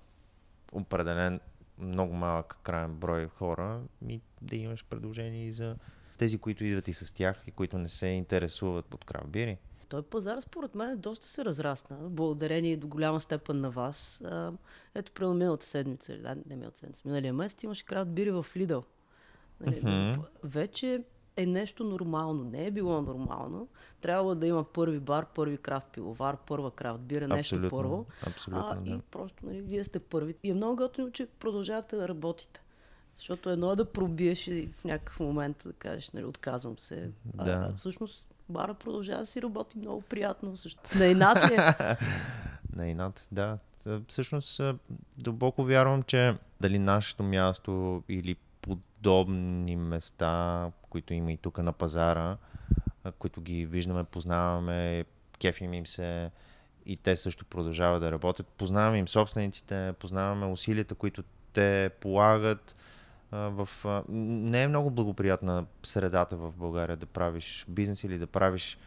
определен 0.73 1.41
много 1.79 2.15
малък 2.15 2.59
крайен 2.63 2.95
брой 2.95 3.29
хора, 3.29 3.81
и 4.09 4.21
да 4.43 4.57
имаш 4.57 4.85
предложение 4.85 5.47
и 5.47 5.53
за 5.53 5.77
тези, 6.19 6.39
които 6.39 6.65
идват 6.65 6.89
и 6.89 6.93
с 6.93 7.15
тях 7.15 7.45
и 7.47 7.51
които 7.51 7.79
не 7.79 7.89
се 7.89 8.07
интересуват 8.07 8.95
от 8.95 9.05
крафт 9.05 9.29
Той 9.89 10.03
пазар, 10.03 10.41
според 10.41 10.75
мен, 10.75 10.99
доста 10.99 11.29
се 11.29 11.45
разрасна, 11.45 11.97
благодарение 11.97 12.77
до 12.77 12.87
голяма 12.87 13.21
степен 13.21 13.61
на 13.61 13.71
вас. 13.71 14.23
ето, 14.95 15.13
при 15.13 15.27
миналата 15.27 15.65
седмица, 15.65 16.19
да, 16.19 16.35
не 16.35 16.57
миналата 16.57 16.79
седмица, 16.79 17.03
миналия 17.05 17.33
месец 17.33 17.63
имаше 17.63 17.85
крафт 17.85 18.11
бири 18.11 18.31
в 18.31 18.47
Лидъл. 18.57 18.85
Нали, 19.61 19.83
mm-hmm. 19.83 20.25
Вече 20.45 21.05
е 21.37 21.47
нещо 21.47 21.85
нормално. 21.85 22.45
Не 22.45 22.67
е 22.67 22.71
било 22.71 23.03
нормално. 23.03 23.69
Трябва 24.01 24.35
да 24.35 24.47
има 24.47 24.65
първи 24.65 25.01
бар, 25.01 25.27
първи 25.35 25.57
крафт 25.57 25.87
пивовар, 25.93 26.37
първа 26.47 26.71
крафт 26.71 27.01
бира, 27.01 27.29
нещо 27.29 27.57
абсолютно, 27.57 27.79
първо. 27.79 28.07
Абсолютно, 28.27 28.69
а, 28.71 28.75
да. 28.75 28.91
И 28.91 29.01
просто, 29.11 29.47
нали, 29.47 29.63
вие 29.63 29.85
сте 29.85 29.99
първи. 29.99 30.35
И 30.43 30.51
е 30.51 30.55
много 30.55 30.77
готино, 30.77 31.11
че 31.11 31.27
продължавате 31.27 31.97
да 31.97 32.09
работите. 32.09 32.63
Защото 33.19 33.51
едно 33.51 33.73
е 33.73 33.77
да 33.77 33.85
пробиеш 33.85 34.49
и 34.49 34.69
в 34.79 34.85
някакъв 34.85 35.21
момент 35.21 35.63
да 35.67 35.73
кажеш, 35.73 36.11
нали, 36.11 36.25
отказвам 36.25 36.79
се. 36.79 37.11
Да. 37.25 37.71
А, 37.73 37.77
всъщност 37.77 38.27
бара 38.49 38.75
продължава 38.75 39.21
да 39.21 39.27
си 39.27 39.43
работи 39.43 39.79
много 39.79 40.01
приятно. 40.01 40.57
Също. 40.57 40.81
На 40.99 41.07
инат 41.07 41.51
е. 41.51 41.57
На 42.77 42.89
инат, 42.89 43.29
да. 43.33 43.59
Всъщност 44.09 44.61
дълбоко 45.19 45.65
вярвам, 45.65 46.03
че 46.03 46.37
дали 46.61 46.79
нашето 46.79 47.23
място 47.23 48.03
или 48.09 48.37
подобни 48.61 49.77
места, 49.77 50.71
които 50.91 51.15
има 51.15 51.33
и 51.33 51.37
тук 51.37 51.59
на 51.59 51.73
пазара, 51.73 52.37
които 53.19 53.41
ги 53.41 53.67
виждаме, 53.67 54.05
познаваме, 54.05 55.05
кефим 55.41 55.75
им 55.75 55.87
се 55.87 56.31
и 56.87 56.97
те 56.97 57.17
също 57.17 57.45
продължават 57.45 58.03
да 58.03 58.13
работят. 58.13 58.47
Познаваме 58.47 58.99
им 58.99 59.09
собствениците, 59.09 59.95
познаваме 59.99 60.47
усилията, 60.47 60.95
които 60.95 61.23
те 61.53 61.91
полагат 62.01 62.77
в, 63.33 63.69
не 64.09 64.63
е 64.63 64.69
много 64.69 64.91
благоприятна 64.91 65.67
средата 65.83 66.37
в 66.37 66.53
България 66.57 66.97
да 66.97 67.07
правиш 67.07 67.65
бизнес 67.69 68.05
или 68.05 68.19
да 68.19 68.27
правиш 68.27 68.79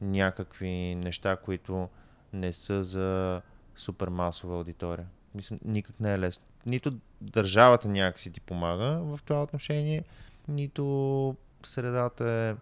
някакви 0.00 0.94
неща, 0.94 1.36
които 1.36 1.88
не 2.32 2.52
са 2.52 2.82
за 2.82 3.42
супер 3.76 4.08
масова 4.08 4.56
аудитория. 4.56 5.06
Мисля, 5.34 5.58
никак 5.64 6.00
не 6.00 6.12
е 6.12 6.18
лесно. 6.18 6.44
Нито 6.66 6.92
държавата 7.20 7.88
някакси 7.88 8.32
ти 8.32 8.40
помага 8.40 9.00
в 9.02 9.20
това 9.24 9.42
отношение, 9.42 10.04
нито 10.48 11.36
средата 11.62 12.30
е 12.30 12.52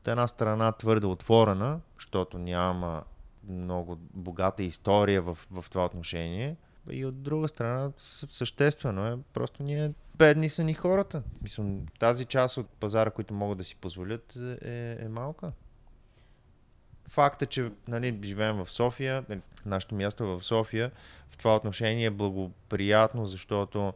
от 0.00 0.08
една 0.08 0.26
страна 0.26 0.72
твърде 0.72 1.06
отворена, 1.06 1.80
защото 1.96 2.38
няма 2.38 3.02
много 3.48 3.96
богата 4.14 4.62
история 4.62 5.22
в, 5.22 5.38
в 5.50 5.64
това 5.70 5.84
отношение. 5.84 6.56
И 6.90 7.04
от 7.04 7.22
друга 7.22 7.48
страна, 7.48 7.90
съществено 8.28 9.06
е, 9.06 9.18
просто 9.32 9.62
ние 9.62 9.92
бедни 10.14 10.48
са 10.48 10.64
ни 10.64 10.74
хората. 10.74 11.22
Мисля, 11.42 11.64
тази 11.98 12.24
част 12.24 12.56
от 12.56 12.68
пазара, 12.68 13.10
които 13.10 13.34
могат 13.34 13.58
да 13.58 13.64
си 13.64 13.76
позволят, 13.76 14.36
е, 14.62 14.96
е 15.00 15.08
малка. 15.08 15.52
Факт 17.08 17.42
е, 17.42 17.46
че 17.46 17.72
нали, 17.88 18.20
живеем 18.24 18.56
в 18.56 18.72
София, 18.72 19.24
нали, 19.28 19.40
нашето 19.66 19.94
място 19.94 20.24
е 20.24 20.26
в 20.26 20.42
София. 20.44 20.90
В 21.30 21.36
това 21.36 21.56
отношение 21.56 22.06
е 22.06 22.10
благоприятно, 22.10 23.26
защото 23.26 23.92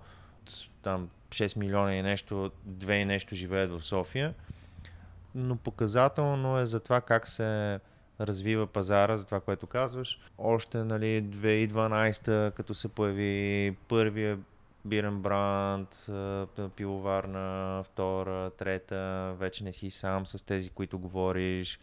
там 0.82 1.08
6 1.28 1.58
милиона 1.58 1.94
и 1.94 2.02
нещо, 2.02 2.50
2 2.68 2.92
и 2.92 3.04
нещо 3.04 3.34
живеят 3.34 3.70
в 3.70 3.84
София. 3.84 4.34
Но 5.34 5.56
показателно 5.56 6.58
е 6.58 6.66
за 6.66 6.80
това 6.80 7.00
как 7.00 7.28
се 7.28 7.80
развива 8.26 8.66
пазара, 8.66 9.16
за 9.16 9.24
това, 9.24 9.40
което 9.40 9.66
казваш. 9.66 10.20
Още 10.38 10.84
нали, 10.84 11.22
2012, 11.22 12.52
като 12.52 12.74
се 12.74 12.88
появи 12.88 13.76
първия 13.88 14.38
бирен 14.84 15.22
бранд, 15.22 16.10
пивоварна, 16.76 17.82
втора, 17.84 18.50
трета, 18.50 19.34
вече 19.38 19.64
не 19.64 19.72
си 19.72 19.90
сам 19.90 20.26
с 20.26 20.46
тези, 20.46 20.70
които 20.70 20.98
говориш. 20.98 21.78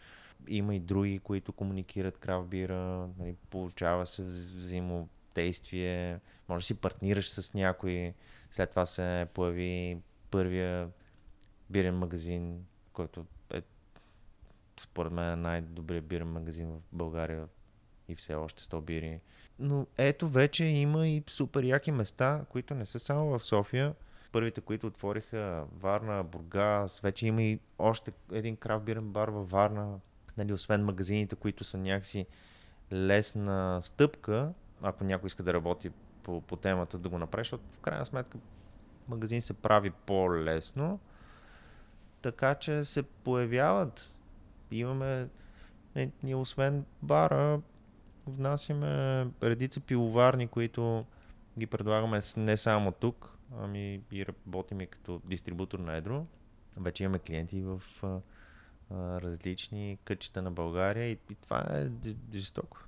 Има 0.48 0.74
и 0.74 0.80
други, 0.80 1.18
които 1.18 1.52
комуникират 1.52 2.18
крав 2.18 2.46
бира, 2.46 3.08
нали, 3.18 3.36
получава 3.50 4.06
се 4.06 4.22
взаимодействие, 4.24 6.20
може 6.48 6.62
да 6.62 6.66
си 6.66 6.74
партнираш 6.74 7.30
с 7.30 7.54
някой. 7.54 8.14
След 8.50 8.70
това 8.70 8.86
се 8.86 9.26
появи 9.34 9.98
първия 10.30 10.88
бирен 11.70 11.98
магазин, 11.98 12.64
който 12.92 13.26
според 14.80 15.12
мен 15.12 15.40
най-добрият 15.40 16.04
бирен 16.04 16.28
магазин 16.28 16.70
в 16.70 16.80
България 16.92 17.48
и 18.08 18.14
все 18.14 18.34
още 18.34 18.62
100 18.62 18.80
бири. 18.80 19.20
Но 19.58 19.86
ето 19.98 20.28
вече 20.28 20.64
има 20.64 21.08
и 21.08 21.22
супер 21.28 21.64
яки 21.64 21.92
места, 21.92 22.44
които 22.48 22.74
не 22.74 22.86
са 22.86 22.98
само 22.98 23.38
в 23.38 23.44
София. 23.44 23.94
Първите, 24.32 24.60
които 24.60 24.86
отвориха 24.86 25.64
Варна, 25.72 26.24
Бургас, 26.24 27.00
вече 27.00 27.26
има 27.26 27.42
и 27.42 27.60
още 27.78 28.12
един 28.32 28.56
крафтбирен 28.56 29.12
бар 29.12 29.28
във 29.28 29.50
Варна. 29.50 30.00
Нали, 30.36 30.52
освен 30.52 30.84
магазините, 30.84 31.36
които 31.36 31.64
са 31.64 31.78
някакси 31.78 32.26
лесна 32.92 33.78
стъпка, 33.82 34.52
ако 34.82 35.04
някой 35.04 35.26
иска 35.26 35.42
да 35.42 35.52
работи 35.52 35.90
по, 36.22 36.40
по 36.40 36.56
темата, 36.56 36.98
да 36.98 37.08
го 37.08 37.18
направи, 37.18 37.40
защото 37.40 37.64
в 37.72 37.78
крайна 37.78 38.06
сметка 38.06 38.38
магазин 39.08 39.42
се 39.42 39.54
прави 39.54 39.90
по-лесно. 39.90 41.00
Така 42.22 42.54
че 42.54 42.84
се 42.84 43.02
появяват. 43.02 44.12
Имаме, 44.70 45.28
ние 46.22 46.34
освен 46.34 46.84
бара, 47.02 47.60
внасяме 48.26 49.26
редица 49.42 49.80
пиловарни, 49.80 50.48
които 50.48 51.04
ги 51.58 51.66
предлагаме 51.66 52.20
не 52.36 52.56
само 52.56 52.92
тук, 52.92 53.38
ами 53.58 54.00
и 54.12 54.26
работим 54.26 54.80
и 54.80 54.86
като 54.86 55.20
дистрибутор 55.24 55.78
на 55.78 55.96
Едро. 55.96 56.26
вече 56.76 57.04
имаме 57.04 57.18
клиенти 57.18 57.62
в 57.62 57.82
а, 58.02 58.06
а, 58.06 58.20
различни 59.20 59.98
кътчета 60.04 60.42
на 60.42 60.50
България 60.50 61.06
и, 61.06 61.18
и 61.30 61.34
това 61.34 61.58
е 61.58 61.88
жестоко. 62.34 62.78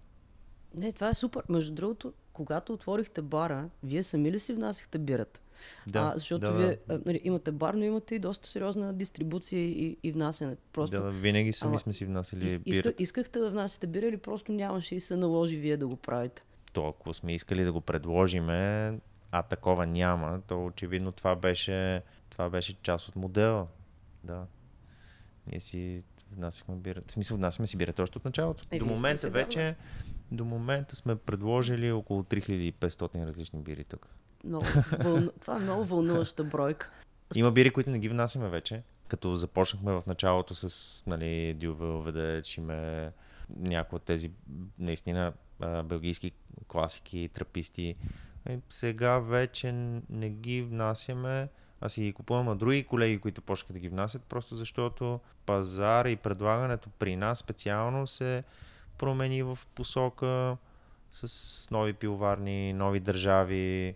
Не, 0.75 0.93
това 0.93 1.09
е 1.09 1.15
супер. 1.15 1.43
Между 1.49 1.75
другото, 1.75 2.13
когато 2.33 2.73
отворихте 2.73 3.23
бара, 3.23 3.69
вие 3.83 4.03
сами 4.03 4.33
ли 4.33 4.39
си 4.39 4.53
внасяхте 4.53 4.99
бирата? 4.99 5.41
Да, 5.87 6.13
а, 6.15 6.19
защото 6.19 6.47
да, 6.47 6.53
вие 6.53 6.79
а, 6.89 7.01
нали, 7.07 7.21
имате 7.25 7.53
бар, 7.53 7.75
но 7.75 7.85
имате 7.85 8.15
и 8.15 8.19
доста 8.19 8.49
сериозна 8.49 8.95
дистрибуция 8.95 9.61
и, 9.61 9.97
и 10.03 10.13
внасяне. 10.13 10.57
Просто, 10.73 11.03
да, 11.03 11.11
винаги 11.11 11.53
сами 11.53 11.71
Ама, 11.71 11.79
сме 11.79 11.93
си 11.93 12.05
внасяли 12.05 12.45
из, 12.45 12.59
иска, 12.65 12.95
Искахте 12.99 13.39
да 13.39 13.51
внасяте 13.51 13.87
бира 13.87 14.07
или 14.07 14.17
просто 14.17 14.53
нямаше 14.53 14.95
и 14.95 15.01
се 15.01 15.17
наложи 15.17 15.57
вие 15.57 15.77
да 15.77 15.87
го 15.87 15.97
правите? 15.97 16.43
То, 16.73 16.87
ако 16.89 17.15
сме 17.15 17.35
искали 17.35 17.65
да 17.65 17.73
го 17.73 17.81
предложиме, 17.81 18.93
а 19.31 19.43
такова 19.43 19.87
няма, 19.87 20.41
то 20.47 20.67
очевидно 20.67 21.13
това 21.13 21.37
беше, 21.37 22.03
това 22.31 22.51
беше 22.51 22.75
част 22.83 23.09
от 23.09 23.17
модела. 23.17 23.67
Да. 24.25 24.47
Ние 25.47 25.61
си 25.61 26.03
внасяхме 26.37 26.77
бира. 26.77 27.03
В 27.07 27.13
смисъл, 27.13 27.37
внасяме 27.37 27.67
си 27.67 27.77
бира 27.77 27.95
още 27.99 28.19
от 28.19 28.25
началото. 28.25 28.65
Е, 28.71 28.79
до 28.79 28.87
момента 28.87 29.31
вече, 29.31 29.77
до 30.33 30.45
момента 30.45 30.97
сме 30.97 31.17
предложили 31.17 31.93
около 31.93 32.23
3500 32.23 33.27
различни 33.27 33.61
бири 33.61 33.85
тук. 33.85 34.07
Много 34.45 34.65
вълну... 35.03 35.31
Това 35.41 35.57
е 35.57 35.61
много 35.61 35.85
вълнуваща 35.85 36.45
бройка. 36.45 36.91
Има 37.35 37.53
бири, 37.53 37.71
които 37.71 37.91
не 37.91 37.99
ги 37.99 38.09
внасяме 38.09 38.49
вече. 38.49 38.83
Като 39.09 39.37
започнахме 39.37 39.93
в 39.93 40.03
началото 40.07 40.55
с 40.55 41.03
нали, 41.07 41.55
Дювел, 41.55 42.03
Ведеч, 42.03 42.59
име 42.59 43.13
някои 43.57 43.97
от 43.97 44.03
тези 44.03 44.31
наистина 44.79 45.33
белгийски 45.85 46.33
класики, 46.69 47.31
траписти. 47.35 47.95
И 48.51 48.59
сега 48.71 49.19
вече 49.19 49.73
не 50.11 50.31
ги 50.31 50.63
внасяме, 50.63 51.49
а 51.81 51.89
си 51.89 52.03
ги 52.03 52.13
купуваме 52.13 52.51
от 52.51 52.59
други 52.59 52.85
колеги, 52.85 53.19
които 53.19 53.43
почнаха 53.43 53.73
да 53.73 53.79
ги 53.79 53.89
внасят, 53.89 54.23
просто 54.23 54.57
защото 54.57 55.21
пазар 55.47 56.05
и 56.05 56.17
предлагането 56.17 56.89
при 56.99 57.17
нас 57.17 57.39
специално 57.39 58.07
се 58.07 58.43
промени 58.99 59.43
в 59.43 59.59
посока 59.75 60.57
с 61.13 61.71
нови 61.71 61.93
пивоварни, 61.93 62.73
нови 62.73 63.01
държави 63.01 63.95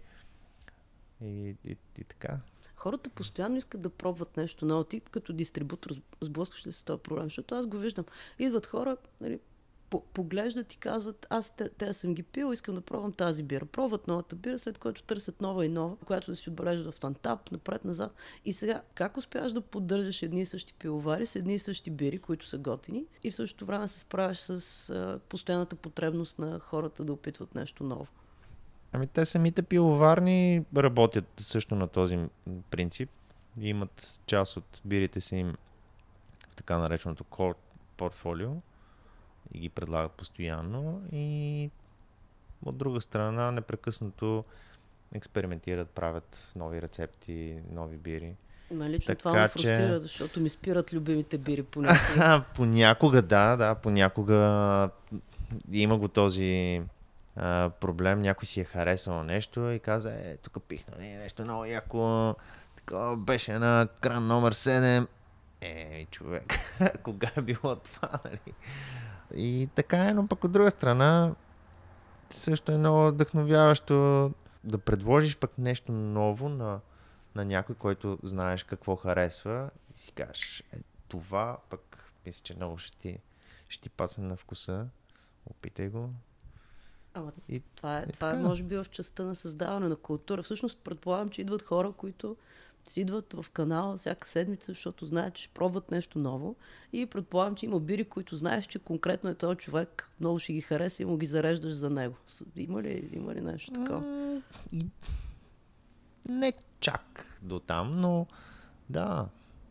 и, 1.21 1.55
и, 1.65 1.77
и 1.99 2.05
така. 2.05 2.39
Хората 2.77 3.11
постоянно 3.11 3.57
искат 3.57 3.81
да 3.81 3.91
пробват 3.91 4.37
нещо 4.37 4.65
ново. 4.65 4.85
Ти 4.85 5.01
като 5.01 5.33
дистрибутор 5.33 5.91
сблъскаш 6.21 6.67
ли 6.67 6.73
се 6.73 6.85
този 6.85 7.03
проблем? 7.03 7.25
Защото 7.25 7.55
аз 7.55 7.67
го 7.67 7.79
виждам. 7.79 8.05
Идват 8.39 8.67
хора, 8.67 8.97
нали, 9.21 9.41
поглеждат 10.13 10.73
и 10.73 10.77
казват, 10.77 11.27
аз 11.31 11.57
те, 11.57 11.69
те 11.69 11.93
съм 11.93 12.15
ги 12.15 12.23
пил, 12.23 12.53
искам 12.53 12.75
да 12.75 12.81
пробвам 12.81 13.13
тази 13.13 13.43
бира. 13.43 13.67
Пробват 13.67 14.09
новата 14.09 14.37
бира, 14.37 14.59
след 14.59 14.79
което 14.79 15.03
търсят 15.03 15.41
нова 15.41 15.67
и 15.67 15.69
нова, 15.69 15.97
която 15.97 16.31
да 16.31 16.37
си 16.37 16.51
отбележат 16.51 16.95
в 16.95 17.01
тантап, 17.01 17.53
напред-назад. 17.53 18.15
И 18.45 18.53
сега, 18.53 18.83
как 18.95 19.17
успяваш 19.17 19.53
да 19.53 19.61
поддържаш 19.61 20.23
едни 20.23 20.41
и 20.41 20.47
същи 20.47 20.75
пиловари 20.75 21.27
с 21.27 21.37
едни 21.37 21.55
и 21.55 21.59
същи 21.59 21.91
бири, 21.91 22.19
които 22.19 22.47
са 22.47 22.59
готини, 22.59 23.05
и 23.23 23.31
в 23.31 23.35
същото 23.35 23.67
време 23.67 23.89
се 23.89 24.01
справяш 24.01 24.41
с 24.41 24.91
а, 24.91 25.21
постоянната 25.29 25.77
потребност 25.77 26.39
на 26.39 26.59
хората 26.59 27.05
да 27.05 27.13
опитват 27.13 27.55
нещо 27.55 27.85
ново? 27.85 28.07
Ами 28.93 29.07
те 29.07 29.27
самите 29.27 29.63
пиловарни 29.63 30.65
работят 30.77 31.25
също 31.37 31.75
на 31.75 31.89
този 31.89 32.19
принцип. 32.71 33.11
Имат 33.61 34.21
част 34.27 34.57
от 34.57 34.81
бирите 34.85 35.21
си 35.21 35.37
им 35.37 35.55
в 36.51 36.57
така 36.57 36.79
нареченото 36.79 37.25
core 37.25 37.57
портфолио 37.97 38.51
и 39.55 39.59
ги 39.59 39.69
предлагат 39.69 40.13
постоянно 40.13 41.03
и 41.13 41.71
от 42.65 42.77
друга 42.77 43.01
страна 43.01 43.51
непрекъснато 43.51 44.45
експериментират, 45.15 45.91
правят 45.91 46.53
нови 46.57 46.83
рецепти, 46.83 47.59
нови 47.71 47.97
бири. 47.97 48.35
Ма 48.71 48.91
лично 48.91 49.07
така, 49.07 49.19
това 49.19 49.33
ме 49.33 49.49
фрустрира, 49.49 49.77
че... 49.77 49.99
защото 49.99 50.41
ми 50.41 50.49
спират 50.49 50.93
любимите 50.93 51.39
бири 51.39 51.63
понякога. 51.63 52.45
понякога, 52.55 53.23
да, 53.23 53.57
да, 53.57 53.75
понякога 53.75 54.91
има 55.73 55.99
го 55.99 56.09
този 56.09 56.83
а, 57.37 57.71
проблем, 57.81 58.23
някой 58.23 58.47
си 58.47 58.61
е 58.61 58.65
харесал 58.65 59.23
нещо 59.23 59.71
и 59.71 59.79
каза, 59.79 60.13
е, 60.13 60.37
тук 60.37 60.63
пихна 60.69 60.99
нещо 60.99 61.43
много 61.43 61.65
яко, 61.65 62.35
такова 62.77 63.17
беше 63.17 63.59
на 63.59 63.89
кран 64.01 64.27
номер 64.27 64.55
7. 64.55 65.07
Е, 65.61 66.07
човек, 66.11 66.55
кога 67.03 67.31
е 67.37 67.43
било 67.43 67.77
това, 67.77 68.09
нали? 68.25 68.55
И 69.35 69.69
така 69.75 70.05
е, 70.05 70.15
но 70.15 70.27
пък 70.27 70.45
от 70.45 70.53
друга 70.53 70.71
страна 70.71 71.35
също 72.31 72.73
е 72.73 72.77
много 72.77 73.07
вдъхновяващо 73.07 74.31
да 74.65 74.79
предложиш 74.79 75.37
пък 75.37 75.59
нещо 75.59 75.93
ново 75.93 76.49
на, 76.49 76.81
на 77.35 77.45
някой, 77.45 77.75
който 77.75 78.19
знаеш 78.23 78.65
какво 78.65 78.97
харесва 78.97 79.71
и 79.97 80.01
си 80.01 80.13
кажеш, 80.13 80.61
е, 80.61 80.79
това 81.09 81.59
пък 81.71 82.13
мисля, 82.27 82.41
че 82.43 82.57
много 82.57 82.79
ще 82.79 82.99
ти, 82.99 83.19
ще 83.69 83.83
ти 83.83 83.91
пасне 83.91 84.25
на 84.25 84.37
вкуса. 84.37 84.87
Опитай 85.51 85.89
го. 85.89 86.11
Ама, 87.15 87.33
и, 87.49 87.63
това 87.77 87.99
е, 87.99 88.07
това 88.07 88.31
е, 88.31 88.37
може 88.37 88.63
би, 88.63 88.77
в 88.77 88.87
частта 88.91 89.25
на 89.25 89.35
създаване 89.35 89.89
на 89.89 89.97
култура. 89.97 90.43
Всъщност, 90.43 90.79
предполагам, 90.79 91.29
че 91.29 91.41
идват 91.41 91.63
хора, 91.63 91.93
които 91.93 92.37
си 92.91 93.01
идват 93.01 93.33
в 93.33 93.51
канала 93.51 93.97
всяка 93.97 94.29
седмица, 94.29 94.67
защото 94.67 95.07
знаят, 95.07 95.35
че 95.35 95.49
пробват 95.49 95.91
нещо 95.91 96.19
ново. 96.19 96.57
И 96.93 97.07
предполагам, 97.07 97.55
че 97.55 97.67
има 97.67 97.81
бири, 97.81 98.05
които 98.05 98.37
знаеш, 98.37 98.67
че 98.67 98.79
конкретно 98.79 99.31
е 99.31 99.35
този 99.35 99.57
човек, 99.57 100.11
много 100.21 100.39
ще 100.39 100.53
ги 100.53 100.61
хареса 100.61 101.03
и 101.03 101.07
му 101.07 101.17
ги 101.17 101.27
зареждаш 101.27 101.73
за 101.73 101.91
него. 101.91 102.17
Има 102.57 102.83
ли, 102.83 103.11
има 103.13 103.35
ли 103.35 103.41
нещо 103.41 103.73
такова? 103.73 104.03
Не 106.29 106.53
чак 106.81 107.27
до 107.43 107.61
там, 107.61 108.01
но 108.01 108.27
да. 108.91 109.29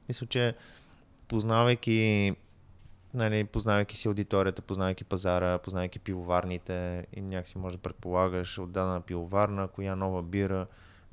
Мисля, 0.10 0.28
че 0.28 0.56
познавайки 1.28 2.36
нали, 3.14 3.44
познавайки 3.44 3.98
си 3.98 4.08
аудиторията, 4.08 4.62
познавайки 4.62 5.04
пазара, 5.04 5.58
познавайки 5.58 6.00
пивоварните 6.00 7.08
и 7.14 7.22
някакси 7.22 7.58
може 7.58 7.76
да 7.76 7.82
предполагаш 7.82 8.58
от 8.58 8.72
дадена 8.72 9.02
пивоварна, 9.02 9.68
коя 9.68 9.96
нова 9.96 10.24
бира 10.24 10.68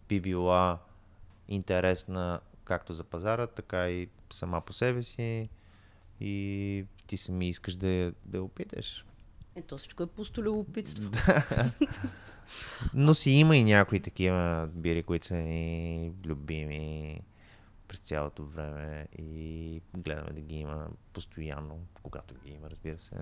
би 0.09 0.21
била 0.21 0.79
интересна 1.49 2.41
както 2.65 2.95
за 2.95 3.05
пазара, 3.05 3.47
така 3.47 3.91
и 3.91 4.09
сама 4.31 4.61
по 4.61 4.73
себе 4.73 5.03
си 5.03 5.49
и 6.21 6.85
ти 7.07 7.17
сами 7.17 7.49
искаш 7.49 7.77
да, 7.77 8.13
да 8.25 8.39
я 8.39 8.43
опиташ. 8.43 9.07
Ето 9.55 9.79
всичко 9.79 10.03
е 10.03 10.07
пусто 10.07 10.43
любопитство. 10.43 11.11
Но 12.95 13.15
си 13.15 13.31
има 13.31 13.57
и 13.57 13.65
някои 13.65 14.01
такива 14.01 14.69
бири, 14.73 15.03
които 15.03 15.27
са 15.27 15.35
ни 15.35 16.13
любими 16.25 17.21
през 17.89 18.01
цялото 18.01 18.45
време 18.45 19.09
и 19.19 19.81
гледаме 19.97 20.33
да 20.33 20.41
ги 20.41 20.55
има 20.55 20.89
постоянно, 21.13 21.79
когато 22.03 22.35
ги 22.35 22.51
има, 22.51 22.71
разбира 22.71 22.99
се. 22.99 23.17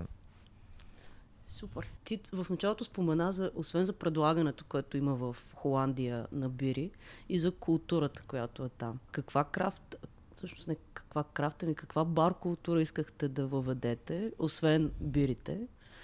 Супер. 1.51 1.91
Ти 2.05 2.21
в 2.33 2.47
началото 2.51 2.85
спомена, 2.85 3.33
за, 3.33 3.51
освен 3.55 3.85
за 3.85 3.93
предлагането, 3.93 4.65
което 4.69 4.97
има 4.97 5.15
в 5.15 5.37
Холандия 5.55 6.27
на 6.33 6.49
бири, 6.49 6.91
и 7.29 7.39
за 7.39 7.51
културата, 7.51 8.23
която 8.23 8.65
е 8.65 8.69
там. 8.69 8.99
Каква 9.13 9.45
крафт, 9.45 9.97
всъщност 10.37 10.69
не 10.69 10.77
каква 10.95 11.25
крафта 11.25 11.67
ми, 11.67 11.75
каква 11.75 12.05
бар 12.05 12.35
култура 12.35 12.83
искахте 12.83 13.29
да 13.29 13.47
въведете, 13.47 14.33
освен 14.39 14.93
бирите, 15.01 15.61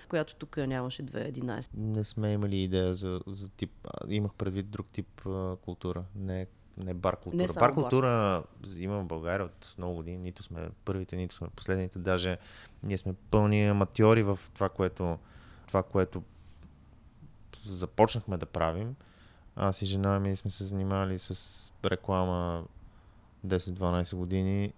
която 0.09 0.37
тук 0.37 0.57
нямаше 0.57 1.03
2011? 1.03 1.71
Не 1.75 2.05
сме 2.05 2.33
имали 2.33 2.63
идея 2.63 2.95
за, 2.95 3.21
за 3.27 3.49
тип, 3.49 3.71
имах 4.09 4.35
предвид 4.35 4.71
друг 4.71 4.87
тип 4.93 5.27
а, 5.27 5.57
култура, 5.57 6.05
не 6.15 6.47
не 6.77 6.95
бар 6.95 7.17
култура. 7.17 7.43
Не 7.43 7.49
бар 7.61 7.75
култура 7.75 8.43
бар. 8.63 8.69
има 8.79 9.01
в 9.01 9.05
България 9.05 9.47
от 9.47 9.75
много 9.79 9.95
години. 9.97 10.19
Нито 10.19 10.43
сме 10.43 10.69
първите, 10.85 11.17
нито 11.17 11.35
сме 11.35 11.49
последните. 11.57 11.99
Даже 11.99 12.39
ние 12.83 12.99
сме 12.99 13.15
пълни 13.31 13.67
аматьори 13.67 14.23
в 14.23 14.39
това, 14.55 14.69
което, 14.69 15.19
това, 15.67 15.83
което 15.83 16.23
започнахме 17.67 18.37
да 18.37 18.47
правим. 18.47 18.97
Аз 19.57 19.83
и 19.83 19.87
жена 19.87 20.21
ми 20.21 20.37
сме 20.37 20.51
се 20.51 20.65
занимавали 20.65 21.19
с 21.19 21.73
реклама 21.85 22.65
10-12 23.47 24.17
години. 24.17 24.73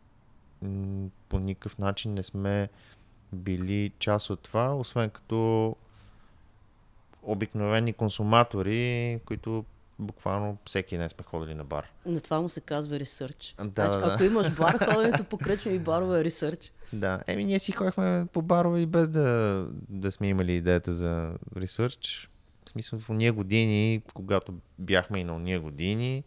По 1.29 1.38
никакъв 1.38 1.79
начин 1.79 2.14
не 2.14 2.22
сме 2.22 2.68
били 3.33 3.92
част 3.98 4.31
от 4.31 4.40
това, 4.40 4.77
освен 4.77 5.11
като 5.11 5.77
обикновени 7.22 7.92
консуматори, 7.92 9.20
които 9.27 9.64
буквално 9.98 10.58
всеки 10.64 10.98
ден 10.98 11.08
сме 11.08 11.24
ходили 11.24 11.54
на 11.54 11.64
бар. 11.64 11.92
На 12.06 12.20
това 12.20 12.40
му 12.40 12.48
се 12.48 12.61
казва 12.61 13.00
ресърч. 13.00 13.54
Да, 13.58 13.64
значи, 13.64 14.06
да, 14.06 14.14
ако 14.14 14.24
имаш 14.24 14.50
бар, 14.50 14.94
ходенето 14.94 15.24
по 15.24 15.38
кръчми 15.38 15.74
и 15.74 15.78
барове 15.78 16.20
е 16.20 16.24
ресърч. 16.24 16.72
Да, 16.92 17.22
еми 17.26 17.44
ние 17.44 17.58
си 17.58 17.72
ходихме 17.72 18.26
по 18.32 18.42
барове 18.42 18.80
и 18.80 18.87
без 18.87 19.08
да, 19.08 19.66
да 19.88 20.12
сме 20.12 20.28
имали 20.28 20.52
идеята 20.52 20.92
за 20.92 21.32
ресърч. 21.56 22.28
В 22.66 22.70
смисъл 22.70 22.98
в 22.98 23.11
уния 23.11 23.32
години, 23.32 24.02
когато 24.14 24.54
бяхме 24.78 25.18
и 25.18 25.24
на 25.24 25.34
уния 25.34 25.61
години, 25.61 26.24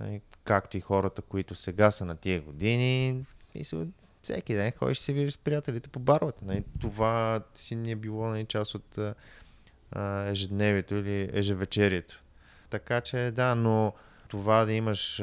нали, 0.00 0.20
както 0.44 0.76
и 0.76 0.80
хората, 0.80 1.22
които 1.22 1.54
сега 1.54 1.90
са 1.90 2.04
на 2.04 2.16
тия 2.16 2.40
години, 2.40 3.24
мисъл, 3.54 3.86
всеки 4.22 4.54
ден 4.54 4.72
ходиш 4.78 4.98
и 4.98 5.02
се 5.02 5.12
виждаш 5.12 5.32
с 5.32 5.38
приятелите 5.38 5.88
по 5.88 5.98
баровете. 5.98 6.44
Нали. 6.44 6.64
Това 6.80 7.40
си 7.54 7.76
ни 7.76 7.90
е 7.90 7.96
било 7.96 8.28
нали, 8.28 8.44
част 8.44 8.74
от 8.74 8.98
а, 9.92 10.24
ежедневието 10.28 10.94
или 10.94 11.30
ежевечерието. 11.32 12.20
Така 12.70 13.00
че 13.00 13.30
да, 13.30 13.54
но 13.54 13.92
това 14.28 14.64
да 14.64 14.72
имаш 14.72 15.22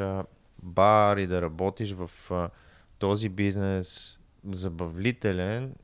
бар 0.64 1.18
и 1.18 1.28
да 1.28 1.42
работиш 1.42 1.94
в 1.94 2.12
този 3.00 3.30
бизнес 3.30 4.20
забавлителен 4.52 5.76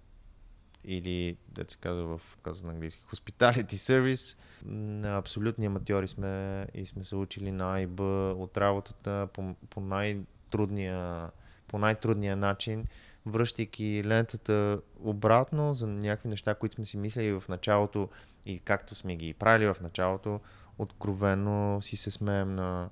или, 0.85 1.37
да 1.47 1.65
се 1.67 1.77
казва 1.77 2.17
в 2.17 2.37
каза 2.43 2.65
на 2.65 2.71
английски, 2.71 3.01
hospitality 3.13 3.73
service, 3.73 4.37
на 4.65 5.17
абсолютни 5.17 5.65
аматьори 5.65 6.07
сме 6.07 6.65
и 6.73 6.85
сме 6.85 7.03
се 7.03 7.15
учили 7.15 7.51
на 7.51 7.75
АИБ 7.75 7.99
от 8.39 8.57
работата 8.57 9.27
по, 9.33 9.55
по 9.69 9.81
най-трудния 9.81 11.29
по 11.67 11.77
най-трудния 11.77 12.35
начин, 12.35 12.85
връщайки 13.25 14.03
лентата 14.05 14.81
обратно 14.99 15.73
за 15.73 15.87
някакви 15.87 16.29
неща, 16.29 16.55
които 16.55 16.75
сме 16.75 16.85
си 16.85 16.97
мислили 16.97 17.31
в 17.31 17.43
началото 17.49 18.09
и 18.45 18.59
както 18.59 18.95
сме 18.95 19.15
ги 19.15 19.33
правили 19.33 19.73
в 19.73 19.77
началото, 19.81 20.39
откровено 20.83 21.81
си 21.81 21.97
се 21.97 22.11
смеем 22.11 22.55
на, 22.55 22.89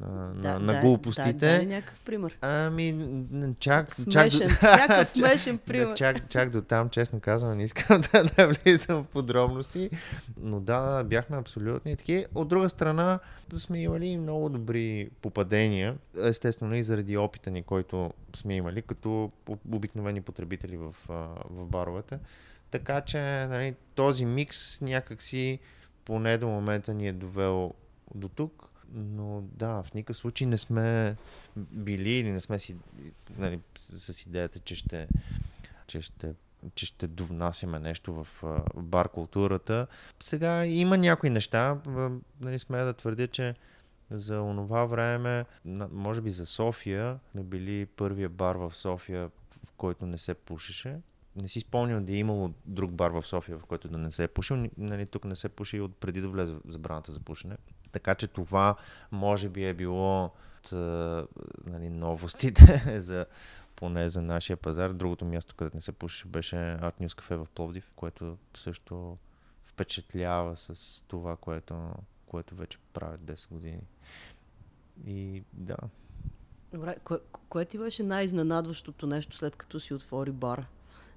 на, 0.00 0.32
да, 0.34 0.52
на, 0.52 0.58
на 0.58 0.72
да, 0.72 0.80
глупостите. 0.80 1.32
Да, 1.32 1.58
да, 1.58 1.66
някакъв 1.66 2.00
пример. 2.00 2.36
Ами, 2.40 2.94
чак, 3.58 3.94
смешен, 3.94 4.48
чак 4.60 5.00
до... 5.00 5.06
смешен 5.06 5.58
пример. 5.66 5.86
Да, 5.86 5.94
чак, 5.94 6.28
чак 6.28 6.50
до 6.50 6.62
там, 6.62 6.88
честно 6.88 7.20
казвам, 7.20 7.56
не 7.56 7.64
искам 7.64 8.00
да, 8.12 8.24
да 8.24 8.48
влизам 8.48 9.04
в 9.04 9.06
подробности. 9.06 9.90
Но 10.40 10.60
да, 10.60 11.04
бяхме 11.04 11.36
абсолютни 11.36 11.96
такива. 11.96 12.24
От 12.34 12.48
друга 12.48 12.68
страна, 12.68 13.18
сме 13.58 13.82
имали 13.82 14.16
много 14.16 14.48
добри 14.48 15.10
попадения. 15.22 15.96
Естествено 16.24 16.74
и 16.74 16.82
заради 16.82 17.16
опита 17.16 17.50
ни, 17.50 17.62
който 17.62 18.12
сме 18.36 18.56
имали, 18.56 18.82
като 18.82 19.30
обикновени 19.72 20.20
потребители 20.20 20.76
в, 20.76 20.94
в 21.08 21.66
баровете. 21.66 22.18
Така 22.70 23.00
че 23.00 23.46
нали, 23.48 23.74
този 23.94 24.24
микс 24.24 24.80
някакси 24.80 25.58
поне 26.10 26.38
до 26.38 26.48
момента 26.48 26.94
ни 26.94 27.08
е 27.08 27.12
довел 27.12 27.74
до 28.14 28.28
тук 28.28 28.70
но 28.92 29.42
да, 29.42 29.82
в 29.82 29.94
никакъв 29.94 30.16
случай 30.16 30.46
не 30.46 30.58
сме 30.58 31.16
били 31.56 32.12
или 32.12 32.32
не 32.32 32.40
сме 32.40 32.58
си, 32.58 32.76
нали, 33.36 33.60
с, 33.78 34.12
с 34.14 34.26
идеята, 34.26 34.58
че 34.58 34.76
ще, 34.76 35.08
че 35.86 36.00
ще 36.00 36.34
че 36.74 36.86
ще 36.86 37.08
довнасяме 37.08 37.78
нещо 37.78 38.24
в 38.24 38.44
бар 38.76 39.08
културата. 39.08 39.86
Сега 40.20 40.66
има 40.66 40.98
някои 40.98 41.30
неща, 41.30 41.78
нали, 42.40 42.58
смея 42.58 42.84
да 42.84 42.92
твърдя, 42.92 43.26
че 43.26 43.54
за 44.10 44.42
онова 44.42 44.84
време, 44.84 45.44
може 45.90 46.20
би 46.20 46.30
за 46.30 46.46
София, 46.46 47.18
сме 47.32 47.42
били 47.42 47.86
първия 47.86 48.28
бар 48.28 48.56
в 48.56 48.72
София, 48.74 49.30
в 49.66 49.72
който 49.76 50.06
не 50.06 50.18
се 50.18 50.34
пушеше. 50.34 50.98
Не 51.36 51.48
си 51.48 51.60
спомням 51.60 52.04
да 52.04 52.12
е 52.12 52.16
имало 52.16 52.50
друг 52.66 52.92
бар 52.92 53.10
в 53.10 53.26
София, 53.26 53.58
в 53.58 53.66
който 53.66 53.88
да 53.88 53.98
не 53.98 54.12
се 54.12 54.24
е 54.24 54.28
пушил. 54.28 54.66
Нали, 54.78 55.06
тук 55.06 55.24
не 55.24 55.36
се 55.36 55.48
пуши 55.48 55.80
от 55.80 55.96
преди 55.96 56.20
да 56.20 56.28
влезе 56.28 56.54
забраната 56.68 57.12
за 57.12 57.20
пушене. 57.20 57.56
Така 57.92 58.14
че 58.14 58.26
това 58.26 58.76
може 59.12 59.48
би 59.48 59.66
е 59.66 59.74
било 59.74 60.24
от 60.24 60.72
нали, 61.66 61.90
новостите 61.90 62.82
за 63.00 63.26
поне 63.76 64.08
за 64.08 64.22
нашия 64.22 64.56
пазар. 64.56 64.92
Другото 64.92 65.24
място, 65.24 65.54
където 65.54 65.76
не 65.76 65.80
се 65.80 65.92
пуши, 65.92 66.28
беше 66.28 66.56
Art 66.56 67.00
News 67.00 67.20
Cafe 67.20 67.36
в 67.36 67.46
Пловдив, 67.54 67.90
което 67.96 68.38
също 68.56 69.18
впечатлява 69.64 70.56
с 70.56 71.02
това, 71.08 71.36
което, 71.36 71.94
което 72.26 72.54
вече 72.54 72.78
правят 72.92 73.20
10 73.20 73.48
години. 73.50 73.82
И 75.06 75.42
да. 75.52 75.76
Добре, 76.72 76.96
кое, 77.04 77.18
кое 77.48 77.64
ти 77.64 77.78
беше 77.78 78.02
най-изненадващото 78.02 79.06
нещо 79.06 79.36
след 79.36 79.56
като 79.56 79.80
си 79.80 79.94
отвори 79.94 80.30
бара? 80.30 80.66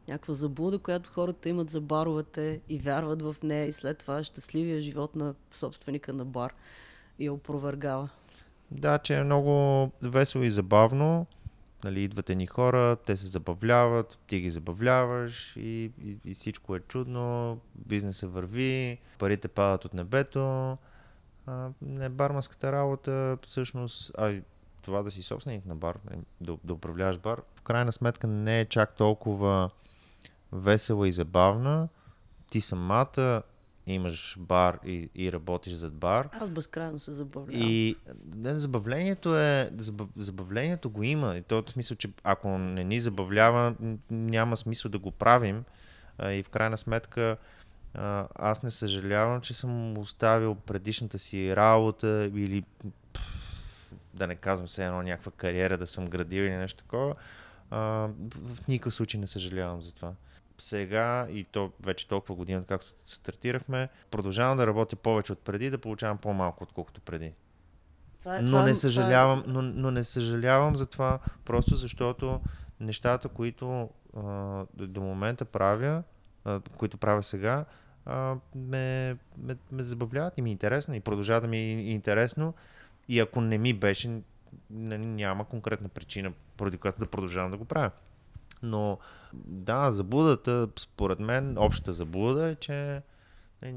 Някаква 0.08 0.34
заблуда, 0.34 0.80
която 0.80 1.12
хората 1.12 1.50
имат 1.50 1.70
за 1.70 1.82
баровете 1.82 2.62
и 2.70 2.80
вярват 2.80 3.22
в 3.22 3.36
нея 3.44 3.66
и 3.66 3.72
след 3.72 3.98
това 3.98 4.24
щастливия 4.24 4.82
живот 4.82 5.16
на 5.16 5.36
собственика 5.52 6.14
на 6.14 6.26
бар 6.26 6.54
я 7.20 7.34
опровергава. 7.34 8.10
Да, 8.72 8.98
че 8.98 9.18
е 9.18 9.24
много 9.24 9.92
весело 10.02 10.44
и 10.44 10.52
забавно. 10.52 11.26
Нали, 11.84 12.04
идват 12.04 12.30
ни 12.30 12.48
хора, 12.48 12.96
те 13.06 13.18
се 13.18 13.26
забавляват, 13.26 14.20
ти 14.28 14.40
ги 14.40 14.50
забавляваш 14.50 15.56
и, 15.56 15.92
и, 16.02 16.18
и 16.26 16.34
всичко 16.34 16.76
е 16.76 16.80
чудно, 16.80 17.60
бизнесът 17.76 18.34
върви, 18.34 18.98
парите 19.20 19.48
падат 19.48 19.86
от 19.86 19.94
небето. 19.94 20.78
А, 21.46 21.70
не 21.82 22.10
барманската 22.10 22.72
работа, 22.72 23.38
всъщност, 23.48 24.12
а 24.18 24.42
това 24.82 25.04
да 25.04 25.12
си 25.12 25.22
собственик 25.22 25.66
на 25.66 25.76
бар, 25.76 26.00
нали, 26.10 26.22
да, 26.42 26.58
да 26.64 26.74
управляваш 26.74 27.18
бар, 27.18 27.42
в 27.56 27.62
крайна 27.62 27.92
сметка 27.92 28.28
не 28.28 28.60
е 28.60 28.66
чак 28.66 28.96
толкова 28.96 29.70
весела 30.54 31.08
и 31.08 31.12
забавна. 31.12 31.88
Ти 32.52 32.62
самата 32.62 33.44
имаш 33.88 34.36
бар 34.40 34.80
и, 34.86 35.10
и 35.16 35.32
работиш 35.32 35.74
зад 35.74 35.94
бар. 35.94 36.30
Аз 36.32 36.50
безкрайно 36.50 37.00
се 37.00 37.12
забавлявам. 37.12 37.62
И 37.68 37.96
не, 38.36 38.56
забавлението 38.56 39.38
е, 39.38 39.70
забав, 39.78 40.08
забавлението 40.18 40.90
го 40.90 41.04
има. 41.04 41.38
И 41.38 41.42
то 41.42 41.64
в 41.68 41.72
смисъл, 41.72 41.98
че 41.98 42.10
ако 42.24 42.58
не 42.58 42.84
ни 42.84 43.00
забавлява, 43.00 43.76
няма 44.10 44.58
смисъл 44.58 44.92
да 44.92 45.00
го 45.00 45.12
правим. 45.12 45.64
А, 46.18 46.32
и 46.32 46.44
в 46.44 46.50
крайна 46.50 46.78
сметка 46.78 47.38
а, 47.94 48.28
аз 48.36 48.64
не 48.64 48.72
съжалявам, 48.72 49.42
че 49.42 49.54
съм 49.54 49.98
оставил 49.98 50.56
предишната 50.56 51.20
си 51.20 51.56
работа 51.56 52.32
или 52.36 52.64
да 54.14 54.28
не 54.28 54.36
казвам 54.36 54.68
се 54.68 54.86
едно 54.86 55.02
някаква 55.02 55.32
кариера 55.32 55.78
да 55.78 55.88
съм 55.88 56.08
градил 56.08 56.42
или 56.42 56.56
нещо 56.56 56.84
такова. 56.84 57.16
А, 57.72 57.80
в 58.36 58.68
никакъв 58.68 58.96
случай 58.96 59.20
не 59.20 59.28
съжалявам 59.28 59.82
за 59.82 59.94
това 59.94 60.14
сега 60.58 61.28
и 61.32 61.44
то 61.44 61.72
вече 61.84 62.08
толкова 62.08 62.36
година, 62.36 62.64
както 62.68 62.88
стартирахме, 63.06 63.90
продължавам 64.12 64.58
да 64.58 64.68
работя 64.68 64.96
повече 64.96 65.34
от 65.34 65.40
преди, 65.40 65.70
да 65.70 65.78
получавам 65.78 66.18
по-малко, 66.18 66.64
отколкото 66.64 67.02
преди. 67.02 67.34
Това 68.20 68.38
е, 68.38 68.42
но, 68.42 68.48
това, 68.48 68.64
не 68.64 68.76
съжалявам, 68.76 69.42
това... 69.42 69.54
но, 69.54 69.62
но 69.62 69.92
не 69.92 70.04
съжалявам 70.04 70.76
за 70.76 70.86
това, 70.86 71.20
просто 71.46 71.76
защото 71.76 72.42
нещата, 72.80 73.30
които 73.30 73.90
а, 74.18 74.66
до 74.74 75.02
момента 75.02 75.46
правя, 75.46 76.04
а, 76.46 76.60
които 76.78 76.98
правя 76.98 77.24
сега, 77.24 77.66
а, 78.06 78.36
ме, 78.56 79.18
ме, 79.38 79.56
ме 79.72 79.84
забавляват 79.84 80.38
и 80.38 80.42
ми 80.42 80.50
е 80.50 80.52
интересно 80.52 80.96
и 80.96 81.00
продължава 81.00 81.42
да 81.42 81.48
ми 81.48 81.58
е 81.58 81.92
интересно. 81.92 82.54
И 83.08 83.20
ако 83.20 83.42
не 83.42 83.58
ми 83.58 83.74
беше, 83.74 84.22
нали, 84.70 85.06
няма 85.06 85.46
конкретна 85.46 85.90
причина, 85.90 86.34
поради 86.58 86.78
която 86.78 87.00
да 87.00 87.06
продължавам 87.06 87.52
да 87.52 87.58
го 87.58 87.66
правя. 87.66 87.92
Но 88.64 88.98
да, 89.34 89.92
заблудата, 89.92 90.68
според 90.80 91.20
мен, 91.20 91.58
общата 91.58 91.92
заблуда 91.92 92.48
е, 92.48 92.56
че 92.56 93.02
е, 93.62 93.76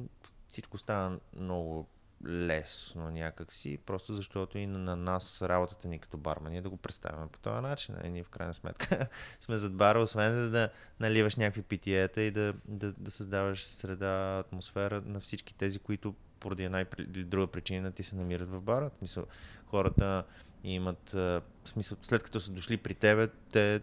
всичко 0.48 0.78
става 0.78 1.18
много 1.36 1.86
лесно 2.26 3.10
някакси, 3.10 3.78
просто 3.86 4.14
защото 4.14 4.58
и 4.58 4.66
на 4.66 4.96
нас 4.96 5.42
работата 5.42 5.88
ни 5.88 5.98
като 5.98 6.16
бармани 6.16 6.56
е 6.56 6.60
да 6.60 6.70
го 6.70 6.76
представяме 6.76 7.26
по 7.26 7.38
този 7.38 7.60
начин. 7.60 7.94
И 8.04 8.08
ние 8.08 8.24
в 8.24 8.28
крайна 8.28 8.54
сметка 8.54 9.08
сме 9.40 9.56
зад 9.56 9.74
бара, 9.74 10.00
освен 10.00 10.34
за 10.34 10.50
да 10.50 10.70
наливаш 11.00 11.36
някакви 11.36 11.62
питиета 11.62 12.22
и 12.22 12.30
да, 12.30 12.54
да, 12.68 12.92
да 12.92 13.10
създаваш 13.10 13.64
среда, 13.64 14.38
атмосфера 14.38 15.02
на 15.06 15.20
всички 15.20 15.54
тези, 15.54 15.78
които 15.78 16.14
поради 16.40 16.64
една 16.64 16.80
или 16.80 17.24
друга 17.24 17.46
причина 17.46 17.92
ти 17.92 18.02
се 18.02 18.16
намират 18.16 18.50
в 18.50 18.60
бара. 18.60 18.90
В 18.90 18.98
смисъл, 18.98 19.26
хората 19.66 20.24
имат, 20.64 21.16
смисъл, 21.64 21.98
след 22.02 22.22
като 22.22 22.40
са 22.40 22.52
дошли 22.52 22.76
при 22.76 22.94
тебе, 22.94 23.28
те 23.52 23.80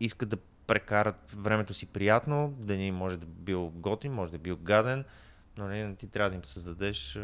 искат 0.00 0.28
да 0.28 0.36
прекарат 0.66 1.32
времето 1.36 1.74
си 1.74 1.86
приятно, 1.86 2.54
да 2.58 2.76
ни 2.76 2.92
може 2.92 3.16
да 3.16 3.26
бил 3.26 3.70
готин, 3.74 4.12
може 4.12 4.32
да 4.32 4.38
бил 4.38 4.56
гаден, 4.56 5.04
но 5.56 5.68
не, 5.68 5.96
ти 5.96 6.06
трябва 6.06 6.30
да 6.30 6.36
им 6.36 6.44
създадеш 6.44 7.16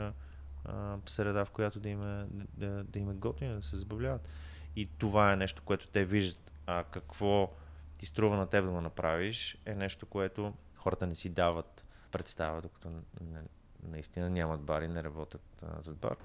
а, 0.64 0.96
среда, 1.06 1.44
в 1.44 1.50
която 1.50 1.80
да 1.80 1.88
има, 1.88 2.26
да, 2.32 2.84
да 2.84 2.98
има 2.98 3.14
готини, 3.14 3.54
да 3.54 3.62
се 3.62 3.76
забавляват. 3.76 4.28
И 4.76 4.86
това 4.86 5.32
е 5.32 5.36
нещо, 5.36 5.62
което 5.62 5.88
те 5.88 6.04
виждат. 6.04 6.52
А 6.66 6.84
какво 6.84 7.52
ти 7.98 8.06
струва 8.06 8.36
на 8.36 8.46
теб 8.46 8.64
да 8.64 8.70
го 8.70 8.80
направиш, 8.80 9.58
е 9.66 9.74
нещо, 9.74 10.06
което 10.06 10.54
хората 10.76 11.06
не 11.06 11.14
си 11.14 11.28
дават 11.28 11.86
представа, 12.12 12.62
докато 12.62 12.90
не, 13.20 13.40
наистина 13.82 14.30
нямат 14.30 14.60
бари, 14.60 14.88
не 14.88 15.04
работят 15.04 15.62
а, 15.62 15.82
зад 15.82 15.96
бар. 15.96 16.16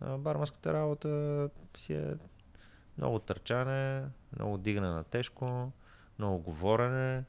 А, 0.00 0.18
барманската 0.18 0.72
работа 0.72 1.50
си 1.76 1.94
е 1.94 2.14
много 2.98 3.18
търчане, 3.18 4.08
много 4.38 4.58
дигане 4.58 4.86
на 4.86 5.04
тежко, 5.04 5.72
много 6.18 6.38
говорене. 6.38 7.24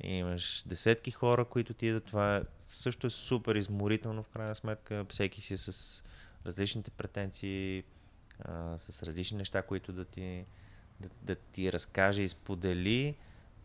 Имаш 0.00 0.62
десетки 0.66 1.10
хора, 1.10 1.44
които 1.44 1.74
ти 1.74 1.86
идват. 1.86 2.04
Това 2.04 2.36
е, 2.36 2.42
също 2.66 3.06
е 3.06 3.10
супер 3.10 3.54
изморително 3.54 4.22
в 4.22 4.28
крайна 4.28 4.54
сметка. 4.54 5.06
Всеки 5.08 5.40
си 5.40 5.54
е 5.54 5.56
с 5.56 6.04
различните 6.46 6.90
претенции, 6.90 7.84
а, 8.40 8.78
с 8.78 9.02
различни 9.02 9.38
неща, 9.38 9.62
които 9.62 9.92
да 9.92 10.04
ти, 10.04 10.44
да, 11.00 11.08
да 11.22 11.34
ти 11.34 11.72
разкаже 11.72 12.22
и 12.22 12.28
сподели. 12.28 13.16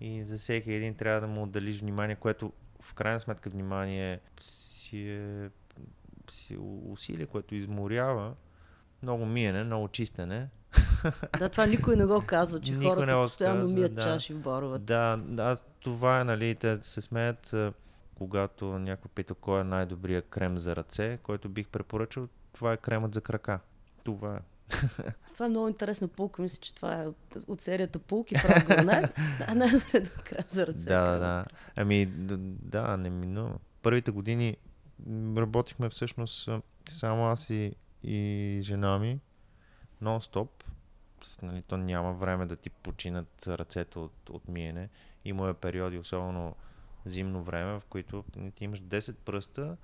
И 0.02 0.22
за 0.22 0.38
всеки 0.38 0.72
един 0.72 0.96
трябва 0.96 1.22
да 1.22 1.28
му 1.28 1.44
отделиш 1.44 1.80
внимание, 1.80 2.16
което 2.16 2.54
в 2.82 2.94
крайна 2.94 3.20
сметка 3.20 3.50
внимание 3.50 4.20
си 4.42 5.10
е, 5.10 5.50
си 6.32 6.54
е 6.54 6.58
усилие, 6.92 7.26
което 7.26 7.56
изморява. 7.56 8.36
Много 9.04 9.26
миене, 9.26 9.64
много 9.64 9.88
чистене, 9.88 10.50
да, 11.40 11.50
това 11.50 11.66
никой 11.66 11.96
не 11.96 12.06
го 12.06 12.24
казва, 12.26 12.62
че 12.62 12.72
никой 12.72 12.88
хората 12.88 13.24
постоянно 13.24 13.62
казва, 13.62 13.76
мият 13.76 13.96
да. 13.96 14.02
чаши 14.02 14.34
в 14.34 14.40
баровете. 14.40 14.86
Да, 14.86 15.18
да, 15.18 15.58
това 15.80 16.20
е, 16.20 16.24
нали, 16.24 16.56
те 16.56 16.80
се 16.82 17.02
смеят, 17.02 17.56
когато 18.16 18.66
някой 18.66 19.12
пита 19.16 19.34
кой 19.34 19.62
е 19.62 19.64
най-добрият 19.64 20.26
крем 20.30 20.58
за 20.58 20.76
ръце, 20.76 21.20
който 21.24 21.50
бих 21.50 21.68
препоръчал, 21.68 22.28
това 22.54 22.74
е 22.74 22.78
кремът 22.78 23.14
за 23.14 23.22
крака. 23.22 23.60
Това 24.04 24.36
е. 24.36 24.40
Това 25.34 25.46
е 25.46 25.50
много 25.50 25.68
интересна 25.68 26.08
пулка. 26.08 26.42
Мисля, 26.42 26.60
че 26.62 26.76
това 26.76 27.04
е 27.04 27.08
от, 27.08 27.38
от 27.48 27.62
серията 27.62 28.00
пулки 28.00 28.36
в 28.38 28.46
разговор. 28.46 28.78
а 29.48 29.56
най-добре 29.56 30.00
до 30.00 30.10
края 30.26 30.46
за 30.48 30.68
ръце. 30.68 30.86
Да, 30.90 31.12
да, 31.12 31.20
да. 31.20 31.46
Ами, 31.76 32.06
да, 32.62 32.98
не 32.98 33.10
минува. 33.10 33.56
Първите 33.82 34.12
години 34.12 34.58
работихме 35.38 35.90
всъщност 35.90 36.50
само 36.90 37.28
аз 37.28 37.50
и, 37.50 37.76
и 38.04 38.60
жена 38.62 39.00
ми 39.00 39.20
нон-стоп. 40.04 40.48
Нали, 41.42 41.62
то 41.62 41.78
няма 41.78 42.14
време 42.14 42.46
да 42.46 42.56
ти 42.56 42.70
починат 42.70 43.48
ръцете 43.48 44.00
от, 44.00 44.30
от 44.30 44.48
миене. 44.48 44.90
Има 45.26 45.50
е 45.50 45.54
периоди, 45.54 45.98
особено 45.98 46.56
зимно 47.06 47.44
време, 47.44 47.80
в 47.80 47.84
които 47.90 48.24
ти 48.56 48.64
имаш 48.64 48.82
10 48.82 49.16
пръста 49.16 49.78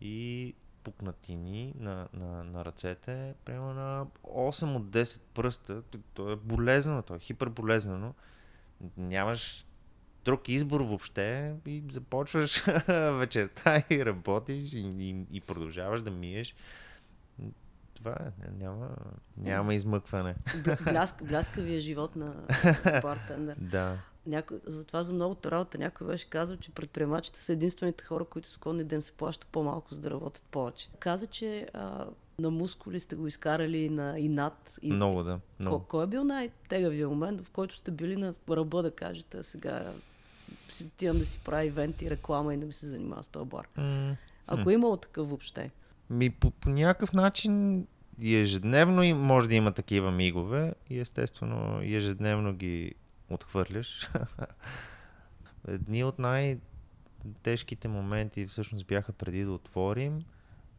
и 0.00 0.54
пукнатини 0.84 1.74
на, 1.78 2.08
на, 2.12 2.44
на 2.44 2.64
ръцете, 2.64 3.34
прямо 3.44 3.74
на 3.74 4.06
8 4.22 4.76
от 4.76 4.82
10 4.82 5.20
пръста. 5.34 5.82
То 6.14 6.30
е 6.30 6.36
болезнено, 6.36 7.02
то 7.02 7.14
е 7.14 7.18
хиперболезнено. 7.18 8.14
Нямаш 8.96 9.66
друг 10.24 10.48
избор 10.48 10.80
въобще 10.80 11.54
и 11.66 11.84
започваш 11.90 12.64
вечерта 13.18 13.82
и 13.90 14.04
работиш 14.04 14.72
и, 14.72 14.78
и, 14.78 15.26
и 15.32 15.40
продължаваш 15.40 16.00
да 16.00 16.10
миеш. 16.10 16.54
Това 18.04 18.16
е, 18.20 18.50
няма, 18.64 18.88
няма 19.36 19.74
измъкване. 19.74 20.34
Бляск, 20.84 21.24
бляскавия 21.28 21.80
живот 21.80 22.16
на 22.16 22.34
бартендер. 23.02 23.56
да. 23.60 23.98
Някой, 24.26 24.60
затова 24.66 25.02
за 25.02 25.12
многото 25.12 25.50
работа 25.50 25.78
някой 25.78 26.06
беше 26.06 26.30
казал, 26.30 26.56
че 26.56 26.70
предприемачите 26.70 27.40
са 27.40 27.52
единствените 27.52 28.04
хора, 28.04 28.24
които 28.24 28.48
са 28.48 28.54
склонни 28.54 28.84
да 28.84 28.94
им 28.94 29.02
се 29.02 29.12
плаща 29.12 29.46
по-малко, 29.52 29.94
за 29.94 30.00
да 30.00 30.10
работят 30.10 30.42
повече. 30.50 30.88
Каза, 30.98 31.26
че 31.26 31.66
а, 31.74 32.06
на 32.38 32.50
мускули 32.50 33.00
сте 33.00 33.16
го 33.16 33.26
изкарали 33.26 33.88
на 33.88 34.18
и 34.18 34.28
над. 34.28 34.78
И... 34.82 34.92
Много, 34.92 35.22
да. 35.22 35.40
Много. 35.60 35.78
Кой, 35.78 35.86
кой 35.88 36.04
е 36.04 36.06
бил 36.06 36.24
най-тегавия 36.24 37.08
момент, 37.08 37.46
в 37.46 37.50
който 37.50 37.76
сте 37.76 37.90
били 37.90 38.16
на 38.16 38.34
ръба 38.50 38.82
да 38.82 38.90
кажете, 38.90 39.42
сега 39.42 39.92
си 40.68 40.84
отивам 40.84 41.18
да 41.18 41.26
си 41.26 41.40
прави 41.44 41.66
ивент 41.66 42.02
и 42.02 42.10
реклама 42.10 42.54
и 42.54 42.56
да 42.56 42.66
ми 42.66 42.72
се 42.72 42.86
занимава 42.86 43.22
с 43.22 43.28
този 43.28 43.48
бар? 43.48 43.68
Mm. 43.78 44.16
Ако 44.46 44.70
е 44.70 44.74
имало 44.74 44.96
такъв 44.96 45.28
въобще. 45.28 45.70
Ми 46.10 46.30
по, 46.30 46.50
по 46.50 46.68
някакъв 46.68 47.12
начин 47.12 47.86
ежедневно 48.22 49.02
и 49.02 49.12
може 49.12 49.48
да 49.48 49.54
има 49.54 49.72
такива 49.72 50.10
мигове 50.10 50.74
и 50.90 50.98
естествено 50.98 51.80
ежедневно 51.82 52.54
ги 52.54 52.94
отхвърляш. 53.30 54.08
Едни 55.68 56.04
от 56.04 56.18
най-тежките 56.18 57.88
моменти 57.88 58.46
всъщност 58.46 58.86
бяха 58.86 59.12
преди 59.12 59.44
да 59.44 59.52
отворим 59.52 60.22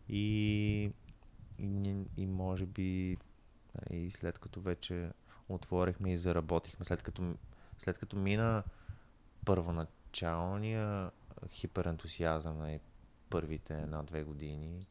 и, 0.10 0.92
и, 1.60 1.96
и 2.18 2.26
може 2.26 2.66
би 2.66 3.18
нали, 3.76 4.02
и 4.02 4.12
след 4.12 4.40
като 4.40 4.62
вече 4.62 5.10
отворихме 5.50 6.14
и 6.14 6.18
заработихме, 6.18 6.86
след 6.86 7.02
като, 7.02 7.36
след 7.78 7.98
като 7.98 8.16
мина 8.16 8.64
първоначалния 9.46 11.12
хиперентусиазъм 11.52 12.58
на 12.58 12.80
първите 13.30 13.74
една-две 13.74 14.24
години, 14.24 14.86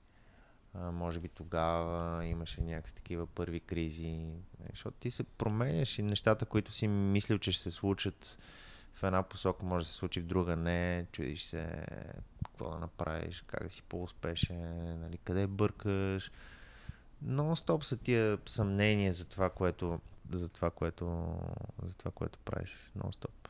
може 0.75 1.21
би 1.21 1.29
тогава 1.29 2.25
имаше 2.25 2.61
някакви 2.61 2.93
такива 2.93 3.27
първи 3.27 3.61
кризи, 3.61 4.11
нали, 4.61 4.71
защото 4.71 4.97
ти 5.01 5.11
се 5.11 5.25
променяш 5.25 5.99
и 5.99 6.03
нещата, 6.03 6.47
които 6.47 6.73
си 6.73 6.89
мислил, 6.89 7.39
че 7.39 7.53
ще 7.53 7.63
се 7.63 7.71
случат 7.71 8.39
в 8.95 9.03
една 9.03 9.23
посока, 9.23 9.67
може 9.67 9.85
да 9.87 9.89
се 9.89 9.95
случи 9.97 10.21
в 10.21 10.27
друга 10.27 10.57
не, 10.57 11.07
чудиш 11.13 11.43
се 11.43 11.87
какво 12.45 12.71
да 12.71 12.79
направиш, 12.79 13.45
как 13.47 13.63
да 13.63 13.71
си 13.71 13.83
по-успешен, 13.83 15.01
нали, 15.01 15.19
къде 15.19 15.47
бъркаш. 15.47 16.31
Нон-стоп 17.25 17.83
са 17.83 17.97
тия 17.97 18.39
съмнения 18.47 19.13
за 19.13 19.25
това, 19.25 19.51
което, 19.51 20.01
за 20.33 20.49
това, 20.49 20.71
което, 20.71 21.37
за 21.83 21.95
това, 21.95 22.11
което 22.11 22.39
правиш. 22.39 22.91
Нон-стоп. 22.99 23.49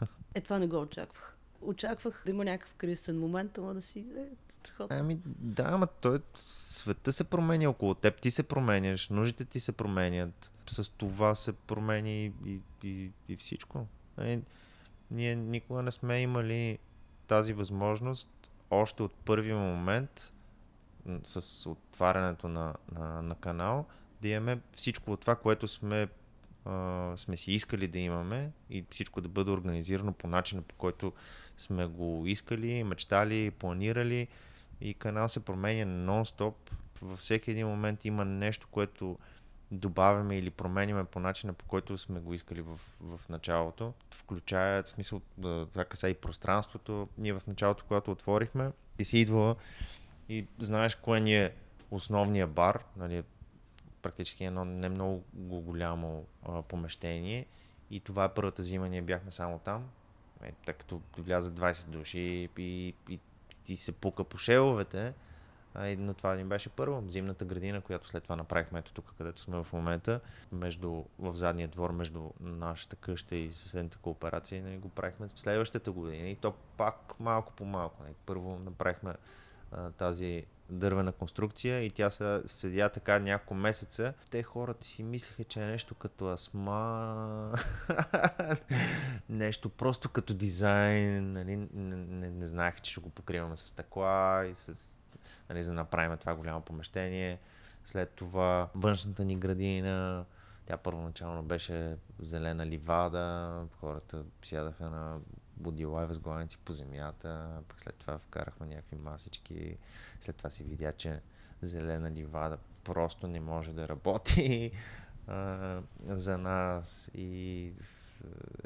Е, 0.34 0.40
това 0.40 0.58
не 0.58 0.66
го 0.66 0.80
очаквах 0.80 1.35
очаквах 1.66 2.22
да 2.24 2.30
има 2.30 2.44
някакъв 2.44 2.74
кризисен 2.74 3.18
момент, 3.18 3.58
ама 3.58 3.74
да 3.74 3.82
си 3.82 3.98
е 3.98 4.26
страхотно. 4.48 4.96
Ами 4.96 5.18
да, 5.26 5.64
ама 5.66 5.86
той 5.86 6.18
света 6.34 7.12
се 7.12 7.24
променя 7.24 7.68
около 7.68 7.94
теб, 7.94 8.20
ти 8.20 8.30
се 8.30 8.42
променяш, 8.42 9.08
нуждите 9.08 9.44
ти 9.44 9.60
се 9.60 9.72
променят, 9.72 10.52
с 10.66 10.90
това 10.90 11.34
се 11.34 11.52
променя 11.52 12.08
и, 12.08 12.32
и, 12.84 13.10
и, 13.28 13.36
всичко. 13.36 13.86
Нали, 14.18 14.42
ние 15.10 15.36
никога 15.36 15.82
не 15.82 15.92
сме 15.92 16.20
имали 16.20 16.78
тази 17.26 17.52
възможност 17.52 18.28
още 18.70 19.02
от 19.02 19.14
първия 19.14 19.56
момент 19.56 20.32
с 21.24 21.66
отварянето 21.70 22.48
на, 22.48 22.74
на, 22.92 23.22
на 23.22 23.34
канал 23.34 23.86
да 24.22 24.28
имаме 24.28 24.60
всичко 24.76 25.12
от 25.12 25.20
това, 25.20 25.34
което 25.34 25.68
сме 25.68 26.08
сме 27.16 27.36
си 27.36 27.52
искали 27.52 27.88
да 27.88 27.98
имаме 27.98 28.50
и 28.70 28.84
всичко 28.90 29.20
да 29.20 29.28
бъде 29.28 29.50
организирано 29.50 30.12
по 30.12 30.28
начина, 30.28 30.62
по 30.62 30.74
който 30.74 31.12
сме 31.58 31.86
го 31.86 32.22
искали, 32.26 32.84
мечтали, 32.84 33.50
планирали 33.50 34.28
и 34.80 34.94
канал 34.94 35.28
се 35.28 35.40
променя 35.40 35.84
нон-стоп. 35.84 36.54
Във 37.02 37.18
всеки 37.18 37.50
един 37.50 37.66
момент 37.66 38.04
има 38.04 38.24
нещо, 38.24 38.68
което 38.70 39.18
добавяме 39.70 40.38
или 40.38 40.50
променяме 40.50 41.04
по 41.04 41.20
начина, 41.20 41.52
по 41.52 41.64
който 41.64 41.98
сме 41.98 42.20
го 42.20 42.34
искали 42.34 42.60
в, 42.60 42.80
в 43.00 43.20
началото. 43.28 43.94
Включая, 44.14 44.82
в 44.82 44.88
смисъл, 44.88 45.20
това 45.42 45.84
каса 45.84 46.08
и 46.08 46.14
пространството. 46.14 47.08
Ние 47.18 47.32
в 47.32 47.42
началото, 47.46 47.84
когато 47.88 48.10
отворихме, 48.10 48.70
и 48.98 49.04
си 49.04 49.18
идвала 49.18 49.56
и 50.28 50.46
знаеш 50.58 50.94
кое 50.94 51.20
ни 51.20 51.36
е 51.36 51.54
основния 51.90 52.46
бар, 52.46 52.84
нали, 52.96 53.22
практически 54.06 54.44
едно 54.44 54.64
не 54.64 54.88
много 54.88 55.24
голямо 55.40 56.26
а, 56.42 56.62
помещение 56.62 57.46
и 57.90 58.00
това 58.00 58.24
е 58.24 58.34
първата 58.34 58.62
зима, 58.62 58.88
ние 58.88 59.02
бяхме 59.02 59.30
само 59.30 59.58
там, 59.58 59.88
е, 60.42 60.52
тъй 60.52 60.74
като 60.74 61.00
влязат 61.18 61.54
20 61.54 61.88
души 61.88 62.48
и, 62.58 62.94
и 63.08 63.20
ти 63.64 63.76
се 63.76 63.92
пука 63.92 64.24
по 64.24 64.38
шеловете, 64.38 65.14
а, 65.74 65.96
но 65.98 66.14
това 66.14 66.34
ни 66.34 66.44
беше 66.44 66.68
първо. 66.68 67.04
Зимната 67.08 67.44
градина, 67.44 67.80
която 67.80 68.08
след 68.08 68.22
това 68.22 68.36
направихме 68.36 68.78
ето 68.78 68.92
тук, 68.92 69.14
където 69.18 69.40
сме 69.40 69.62
в 69.62 69.72
момента, 69.72 70.20
между, 70.52 71.04
в 71.18 71.36
задния 71.36 71.68
двор, 71.68 71.90
между 71.90 72.30
нашата 72.40 72.96
къща 72.96 73.36
и 73.36 73.54
съседната 73.54 73.98
кооперация, 73.98 74.62
нали, 74.62 74.78
го 74.78 74.88
правихме 74.88 75.28
следващата 75.36 75.92
година 75.92 76.28
и 76.28 76.36
то 76.36 76.54
пак 76.76 77.20
малко 77.20 77.52
по 77.52 77.64
малко. 77.64 78.02
Нали. 78.02 78.14
Първо 78.26 78.58
направихме 78.58 79.12
а, 79.72 79.90
тази 79.90 80.46
дървена 80.70 81.12
конструкция 81.12 81.82
и 81.82 81.90
тя 81.90 82.10
се 82.10 82.42
седя 82.46 82.88
така 82.88 83.18
няколко 83.18 83.54
месеца. 83.54 84.14
Те 84.30 84.42
хората 84.42 84.86
си 84.86 85.02
мислеха, 85.02 85.44
че 85.44 85.62
е 85.62 85.66
нещо 85.66 85.94
като 85.94 86.28
асма, 86.28 87.52
нещо 89.28 89.68
просто 89.68 90.08
като 90.08 90.34
дизайн, 90.34 91.32
нали? 91.32 91.56
не, 91.56 91.96
не, 91.96 92.30
не 92.30 92.46
знаех, 92.46 92.80
че 92.80 92.90
ще 92.90 93.00
го 93.00 93.10
покриваме 93.10 93.56
с 93.56 93.60
стъкла 93.60 94.46
и 94.50 94.54
с, 94.54 95.00
нали, 95.48 95.62
за 95.62 95.70
да 95.70 95.74
направим 95.74 96.18
това 96.18 96.34
голямо 96.34 96.60
помещение. 96.60 97.38
След 97.84 98.10
това 98.10 98.68
външната 98.74 99.24
ни 99.24 99.36
градина, 99.36 100.24
тя 100.66 100.76
първоначално 100.76 101.42
беше 101.42 101.96
зелена 102.18 102.66
ливада, 102.66 103.54
хората 103.80 104.24
сядаха 104.42 104.90
на 104.90 105.18
будила 105.56 106.02
и 106.02 106.06
възглавници 106.06 106.58
по 106.58 106.72
земята, 106.72 107.62
пък 107.68 107.80
след 107.80 107.94
това 107.94 108.18
вкарахме 108.18 108.66
някакви 108.66 108.96
масички, 108.96 109.76
след 110.20 110.36
това 110.36 110.50
си 110.50 110.64
видя, 110.64 110.92
че 110.92 111.20
зелена 111.62 112.10
ливада 112.10 112.58
просто 112.84 113.26
не 113.26 113.40
може 113.40 113.72
да 113.72 113.88
работи 113.88 114.72
а, 115.26 115.82
за 116.06 116.38
нас 116.38 117.10
и 117.14 117.72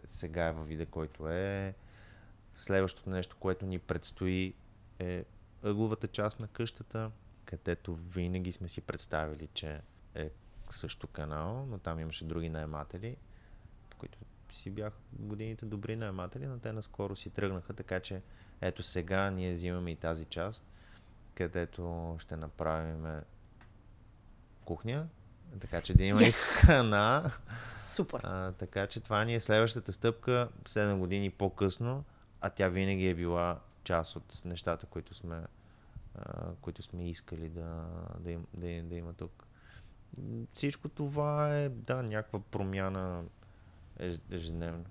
сега 0.07 0.47
е 0.47 0.53
във 0.53 0.69
вида, 0.69 0.87
който 0.87 1.29
е. 1.29 1.75
Следващото 2.55 3.11
нещо, 3.11 3.37
което 3.41 3.67
ни 3.67 3.79
предстои 3.79 4.55
е 4.99 5.25
ъгловата 5.63 6.09
част 6.09 6.41
на 6.41 6.49
къщата, 6.49 7.11
където 7.45 7.95
винаги 7.95 8.53
сме 8.53 8.69
си 8.69 8.81
представили, 8.81 9.47
че 9.47 9.81
е 10.15 10.31
също 10.71 11.07
канал, 11.07 11.67
но 11.67 11.79
там 11.79 11.99
имаше 11.99 12.25
други 12.25 12.49
наематели, 12.49 13.17
които 13.99 14.19
си 14.53 14.71
бяха 14.71 14.97
годините 15.13 15.67
добри 15.67 15.97
наематели, 15.97 16.47
но 16.47 16.59
те 16.59 16.73
наскоро 16.73 17.17
си 17.17 17.31
тръгнаха, 17.31 17.73
така 17.73 18.01
че 18.01 18.23
ето 18.61 18.83
сега 18.83 19.31
ние 19.31 19.53
взимаме 19.53 19.91
и 19.91 19.97
тази 19.97 20.25
част, 20.25 20.65
където 21.35 22.17
ще 22.19 22.37
направим 22.37 23.07
кухня, 24.65 25.09
така 25.61 25.81
че 25.81 25.95
да 25.95 26.05
има 26.05 26.21
yes. 26.21 26.29
и 26.29 26.67
храна. 26.67 27.31
Супер. 27.81 28.21
А, 28.23 28.53
така 28.53 28.87
че 28.87 29.01
това 29.01 29.25
ни 29.25 29.35
е 29.35 29.41
следващата 29.41 29.93
стъпка, 29.93 30.49
7 30.65 30.99
години 30.99 31.31
по-късно, 31.31 32.05
а 32.41 32.51
тя 32.51 32.69
винаги 32.69 33.09
е 33.09 33.15
била 33.15 33.61
част 33.85 34.17
от 34.17 34.43
нещата, 34.45 34.87
които 34.87 35.15
сме, 35.15 35.47
а, 36.15 36.53
които 36.61 36.83
сме 36.83 37.09
искали 37.09 37.49
да, 37.49 37.87
да, 38.21 38.31
им, 38.31 38.47
да, 38.55 38.83
да 38.83 38.95
има 38.95 39.13
тук. 39.13 39.47
Всичко 40.55 40.89
това 40.89 41.57
е, 41.57 41.69
да, 41.69 42.03
някаква 42.03 42.41
промяна 42.41 43.25
ежедневно. 44.31 44.85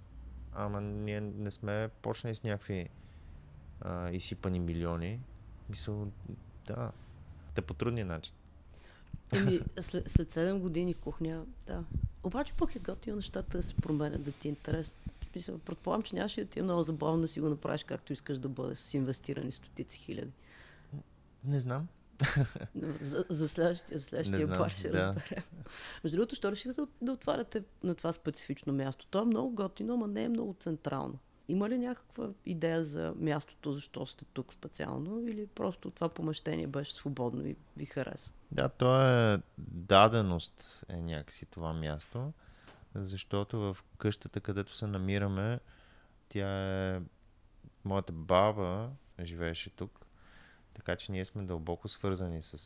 Ама 0.53 0.81
ние 0.81 1.21
не 1.21 1.51
сме 1.51 1.89
почнали 2.01 2.35
с 2.35 2.43
някакви 2.43 2.89
а, 3.81 4.11
изсипани 4.11 4.59
милиони. 4.59 5.19
Мисъл, 5.69 6.11
да, 6.67 6.91
да 7.55 7.61
по 7.61 7.73
трудния 7.73 8.05
начин. 8.05 8.35
Еми, 9.35 9.59
след, 9.79 10.09
след 10.09 10.31
7 10.31 10.59
години 10.59 10.93
кухня, 10.93 11.45
да. 11.67 11.83
Обаче 12.23 12.53
пък 12.53 12.75
е 12.75 12.79
готино 12.79 13.15
нещата 13.15 13.57
да 13.57 13.63
се 13.63 13.75
променят, 13.75 14.23
да 14.23 14.31
ти 14.31 14.47
е 14.47 14.49
интерес. 14.49 14.91
Смисъл, 15.31 15.59
предполагам, 15.59 16.03
че 16.03 16.15
нямаше 16.15 16.43
да 16.43 16.49
ти 16.49 16.59
е 16.59 16.63
много 16.63 16.81
забавно 16.81 17.21
да 17.21 17.27
си 17.27 17.39
го 17.39 17.49
направиш 17.49 17.83
както 17.83 18.13
искаш 18.13 18.37
да 18.37 18.49
бъде 18.49 18.75
с 18.75 18.93
инвестирани 18.93 19.51
стотици 19.51 19.99
хиляди. 19.99 20.31
Не 21.43 21.59
знам. 21.59 21.87
За, 23.01 23.25
за 23.29 23.49
следващия, 23.49 23.99
за 23.99 24.05
следващия 24.05 24.47
пар 24.47 24.69
ще 24.71 24.89
да. 24.89 25.07
разберем. 25.07 25.43
Между 26.03 26.17
другото, 26.17 26.35
що 26.35 26.51
решите 26.51 26.73
да, 26.73 26.87
да 27.01 27.11
отваряте 27.11 27.63
на 27.83 27.95
това 27.95 28.11
специфично 28.11 28.73
място? 28.73 29.07
То 29.07 29.21
е 29.21 29.25
много 29.25 29.49
готино, 29.55 29.97
но 29.97 30.07
не 30.07 30.23
е 30.23 30.29
много 30.29 30.55
централно. 30.59 31.19
Има 31.47 31.69
ли 31.69 31.77
някаква 31.77 32.29
идея 32.45 32.85
за 32.85 33.13
мястото, 33.17 33.73
защо 33.73 34.05
сте 34.05 34.25
тук 34.25 34.53
специално 34.53 35.27
или 35.27 35.47
просто 35.47 35.91
това 35.91 36.09
помещение 36.09 36.67
беше 36.67 36.93
свободно 36.93 37.47
и 37.47 37.55
ви 37.77 37.85
хареса? 37.85 38.33
Да, 38.51 38.69
то 38.69 39.01
е 39.01 39.41
даденост 39.57 40.85
е 40.89 41.01
някакси 41.01 41.45
това 41.45 41.73
място, 41.73 42.33
защото 42.95 43.59
в 43.59 43.77
къщата, 43.97 44.39
където 44.39 44.75
се 44.75 44.87
намираме, 44.87 45.59
тя 46.29 46.67
е... 46.95 47.01
Моята 47.85 48.13
баба 48.13 48.89
живееше 49.23 49.69
тук, 49.69 50.05
така 50.79 50.95
че 50.95 51.11
ние 51.11 51.25
сме 51.25 51.43
дълбоко 51.43 51.87
свързани 51.87 52.41
с, 52.41 52.57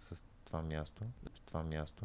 с 0.00 0.24
това 0.44 0.62
място. 0.62 1.02
Това 1.46 1.62
място. 1.62 2.04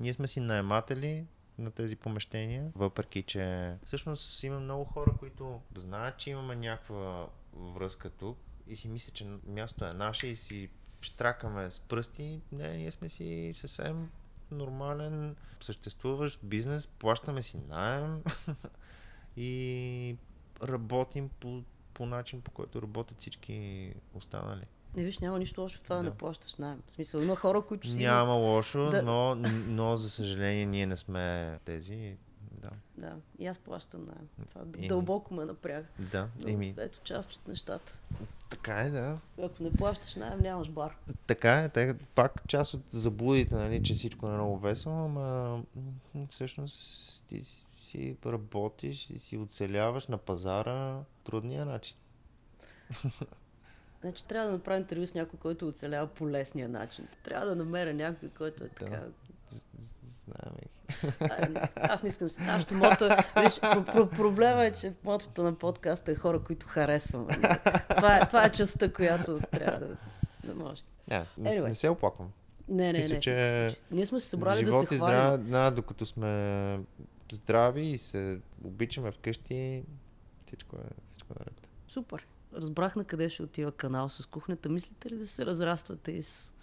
Ние 0.00 0.12
сме 0.12 0.26
си 0.26 0.40
наематели, 0.40 1.26
на 1.58 1.70
тези 1.70 1.96
помещения, 1.96 2.72
въпреки 2.74 3.22
че 3.22 3.74
всъщност 3.84 4.42
има 4.42 4.60
много 4.60 4.84
хора, 4.84 5.14
които 5.18 5.60
знаят, 5.74 6.16
че 6.16 6.30
имаме 6.30 6.56
някаква 6.56 7.28
връзка 7.54 8.10
тук 8.10 8.38
и 8.66 8.76
си 8.76 8.88
мислят, 8.88 9.14
че 9.14 9.26
място 9.46 9.84
е 9.84 9.92
наше 9.92 10.26
и 10.26 10.36
си 10.36 10.70
штракаме 11.00 11.70
с 11.70 11.80
пръсти. 11.80 12.40
Не, 12.52 12.76
ние 12.76 12.90
сме 12.90 13.08
си 13.08 13.54
съвсем 13.56 14.10
нормален, 14.50 15.36
съществуващ 15.60 16.40
бизнес, 16.42 16.86
плащаме 16.86 17.42
си 17.42 17.58
найем 17.68 18.22
и 19.36 20.16
работим 20.62 21.28
по, 21.28 21.62
по 21.98 22.06
начин, 22.06 22.40
по 22.40 22.50
който 22.50 22.82
работят 22.82 23.20
всички 23.20 23.94
останали. 24.14 24.64
Не 24.96 25.04
виж, 25.04 25.18
няма 25.18 25.38
нищо 25.38 25.60
лошо 25.60 25.78
в 25.78 25.80
това 25.80 25.96
да, 25.96 26.02
да 26.02 26.10
не 26.10 26.16
плащаш 26.16 26.56
найем. 26.56 26.82
В 26.88 26.92
смисъл, 26.92 27.20
има 27.20 27.36
хора, 27.36 27.62
които 27.62 27.88
си... 27.88 27.98
Няма 27.98 28.32
лошо, 28.32 28.90
да... 28.90 29.02
но, 29.02 29.34
но 29.66 29.96
за 29.96 30.10
съжаление 30.10 30.66
ние 30.66 30.86
не 30.86 30.96
сме 30.96 31.58
тези. 31.64 32.16
Да. 32.52 32.70
Да, 32.96 33.16
и 33.38 33.46
аз 33.46 33.58
плащам 33.58 34.06
найем. 34.06 34.28
Това 34.50 34.60
еми... 34.76 34.88
дълбоко 34.88 35.34
ме 35.34 35.44
напряга. 35.44 35.86
Да, 35.98 36.28
но, 36.42 36.48
еми... 36.48 36.74
Ето 36.78 37.00
част 37.04 37.32
от 37.32 37.48
нещата. 37.48 38.00
Така 38.50 38.74
е, 38.74 38.90
да. 38.90 39.18
Ако 39.42 39.62
не 39.62 39.72
плащаш 39.72 40.14
найем, 40.14 40.38
нямаш 40.40 40.70
бар. 40.70 40.96
Така 41.26 41.62
е, 41.62 41.68
тъй, 41.68 41.94
пак 41.94 42.48
част 42.48 42.74
от 42.74 42.82
заблудите, 42.90 43.54
нали, 43.54 43.82
че 43.82 43.94
всичко 43.94 44.28
е 44.28 44.32
много 44.32 44.58
весело, 44.58 45.04
ама 45.04 45.62
всъщност 46.30 47.24
ти 47.28 47.42
си 47.88 48.16
работиш 48.26 49.10
и 49.10 49.18
си 49.18 49.36
оцеляваш 49.36 50.06
на 50.06 50.18
пазара 50.18 50.98
трудния 51.24 51.64
начин. 51.64 51.96
Значи 54.00 54.24
трябва 54.24 54.46
да 54.46 54.52
направим 54.52 54.82
интервю 54.82 55.06
с 55.06 55.14
някой, 55.14 55.38
който 55.38 55.68
оцелява 55.68 56.06
по 56.06 56.30
лесния 56.30 56.68
начин. 56.68 57.08
Трябва 57.24 57.46
да 57.46 57.56
намеря 57.56 57.94
някой, 57.94 58.28
който 58.28 58.64
е 58.64 58.68
така. 58.68 59.00
Знаем 59.78 61.54
Аз 61.76 62.02
не 62.02 62.08
искам. 62.08 62.28
Нашето 62.40 62.74
мото. 62.74 63.04
Виж, 63.04 63.52
про- 63.52 63.94
про- 63.94 64.16
проблема 64.16 64.64
е, 64.64 64.72
че 64.72 64.92
мотото 65.04 65.42
на 65.42 65.54
подкаста 65.54 66.12
е 66.12 66.14
хора, 66.14 66.42
които 66.44 66.66
харесваме. 66.66 67.28
Това 67.96 68.16
е, 68.16 68.26
това 68.26 68.44
е 68.44 68.52
частта, 68.52 68.92
която 68.92 69.40
трябва 69.50 69.78
да, 69.78 69.96
да 70.44 70.54
може. 70.54 70.82
Yeah, 71.10 71.24
anyway. 71.40 71.68
не 71.68 71.74
се 71.74 71.88
оплаквам. 71.88 72.32
Не, 72.68 72.92
не, 72.92 72.98
Мисля, 72.98 73.14
не. 73.14 73.20
че 73.20 73.76
Ние 73.90 74.06
сме 74.06 74.20
се 74.20 74.28
събрали 74.28 74.58
живот 74.58 74.82
да 74.82 74.88
се 74.88 74.94
и 74.94 74.98
хвалим. 74.98 75.46
здраве, 75.46 75.70
докато 75.70 76.06
сме 76.06 76.80
здрави 77.36 77.82
и 77.82 77.98
се 77.98 78.40
обичаме 78.64 79.10
вкъщи, 79.10 79.84
всичко 80.46 80.76
е, 80.76 80.88
всичко 81.12 81.32
е 81.32 81.38
наред. 81.38 81.68
Супер 81.88 82.26
разбрах 82.56 82.96
на 82.96 83.04
къде 83.04 83.28
ще 83.28 83.42
отива 83.42 83.72
канал 83.72 84.08
с 84.08 84.26
кухнята. 84.26 84.68
Мислите 84.68 85.10
ли 85.10 85.16
да 85.16 85.26
се 85.26 85.46
разраствате 85.46 86.22
с 86.22 86.54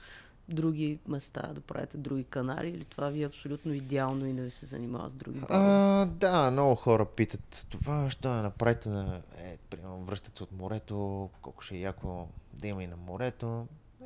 други 0.50 1.00
места, 1.08 1.54
да 1.54 1.62
правите 1.62 1.98
други 1.98 2.24
канали 2.24 2.70
или 2.70 2.86
това 2.86 3.10
ви 3.10 3.22
е 3.24 3.26
абсолютно 3.26 3.74
идеално 3.74 4.26
и 4.26 4.34
да 4.34 4.42
ви 4.42 4.52
се 4.52 4.66
занимава 4.66 5.10
с 5.10 5.14
други 5.14 5.42
а, 5.50 6.06
Да, 6.06 6.52
много 6.52 6.76
хора 6.76 7.06
питат 7.06 7.68
това, 7.70 8.10
що 8.10 8.30
да 8.30 8.42
направите 8.42 8.90
на... 8.90 9.22
Е, 9.38 9.58
примерно, 9.70 10.04
връщат 10.04 10.38
се 10.38 10.44
от 10.44 10.52
морето, 10.52 11.30
колко 11.42 11.64
ще 11.64 11.76
е 11.76 11.80
яко 11.80 12.28
да 12.54 12.68
има 12.68 12.84
и 12.84 12.88
на 12.88 12.96
морето. 12.96 13.68
Е, 14.02 14.06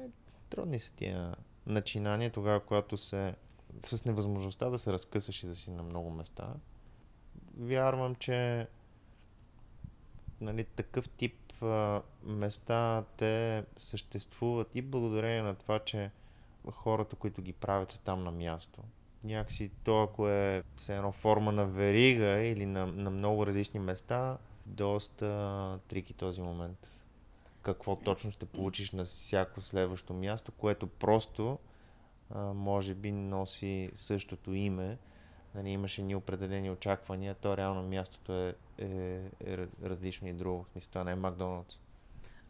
трудни 0.50 0.80
са 0.80 0.94
тия 0.94 1.36
начинания 1.66 2.32
тогава, 2.32 2.60
когато 2.60 2.98
се 2.98 3.36
с 3.82 4.06
невъзможността 4.06 4.70
да 4.70 4.80
се 4.80 4.94
разкъсаш 4.94 5.44
и 5.44 5.48
да 5.48 5.56
си 5.56 5.72
на 5.72 5.84
много 5.84 6.10
места. 6.10 6.54
Вярвам, 7.58 8.16
че 8.16 8.68
нали, 10.42 10.64
такъв 10.64 11.10
тип 11.10 11.36
места 12.24 13.04
те 13.18 13.66
съществуват 13.78 14.76
и 14.76 14.82
благодарение 14.82 15.42
на 15.42 15.56
това, 15.56 15.80
че 15.80 16.12
хората, 16.72 17.16
които 17.16 17.42
ги 17.42 17.54
правят, 17.54 17.92
са 17.92 18.02
там 18.02 18.24
на 18.24 18.32
място. 18.32 18.82
Някакси 19.24 19.72
то, 19.84 20.04
ако 20.04 20.30
е 20.30 20.64
все 20.76 20.96
едно 20.96 21.12
форма 21.12 21.52
на 21.52 21.66
верига 21.66 22.42
или 22.42 22.66
на, 22.66 22.88
на 22.88 23.10
много 23.10 23.46
различни 23.46 23.80
места, 23.80 24.38
доста 24.66 25.80
трики 25.88 26.14
този 26.14 26.42
момент. 26.42 26.92
Какво 27.62 27.96
точно 27.96 28.32
ще 28.32 28.46
получиш 28.46 28.92
на 28.92 29.06
всяко 29.06 29.62
следващо 29.62 30.14
място, 30.14 30.52
което 30.52 30.88
просто 30.88 31.60
може 32.54 32.94
би 32.94 33.12
носи 33.12 33.92
същото 33.96 34.54
име. 34.54 34.98
Нали, 35.56 35.70
имаше 35.70 36.02
ни 36.02 36.16
определени 36.16 36.72
очаквания, 36.72 37.36
то 37.36 37.58
реално 37.58 37.84
мястото 37.84 38.34
е 38.34 38.56
е, 38.80 39.30
е 39.46 39.58
различно 39.84 40.28
и 40.28 40.34
друго. 40.34 40.66
В 40.80 40.88
това 40.88 41.04
не 41.04 41.12
е 41.12 41.16
Макдоналдс. 41.16 41.80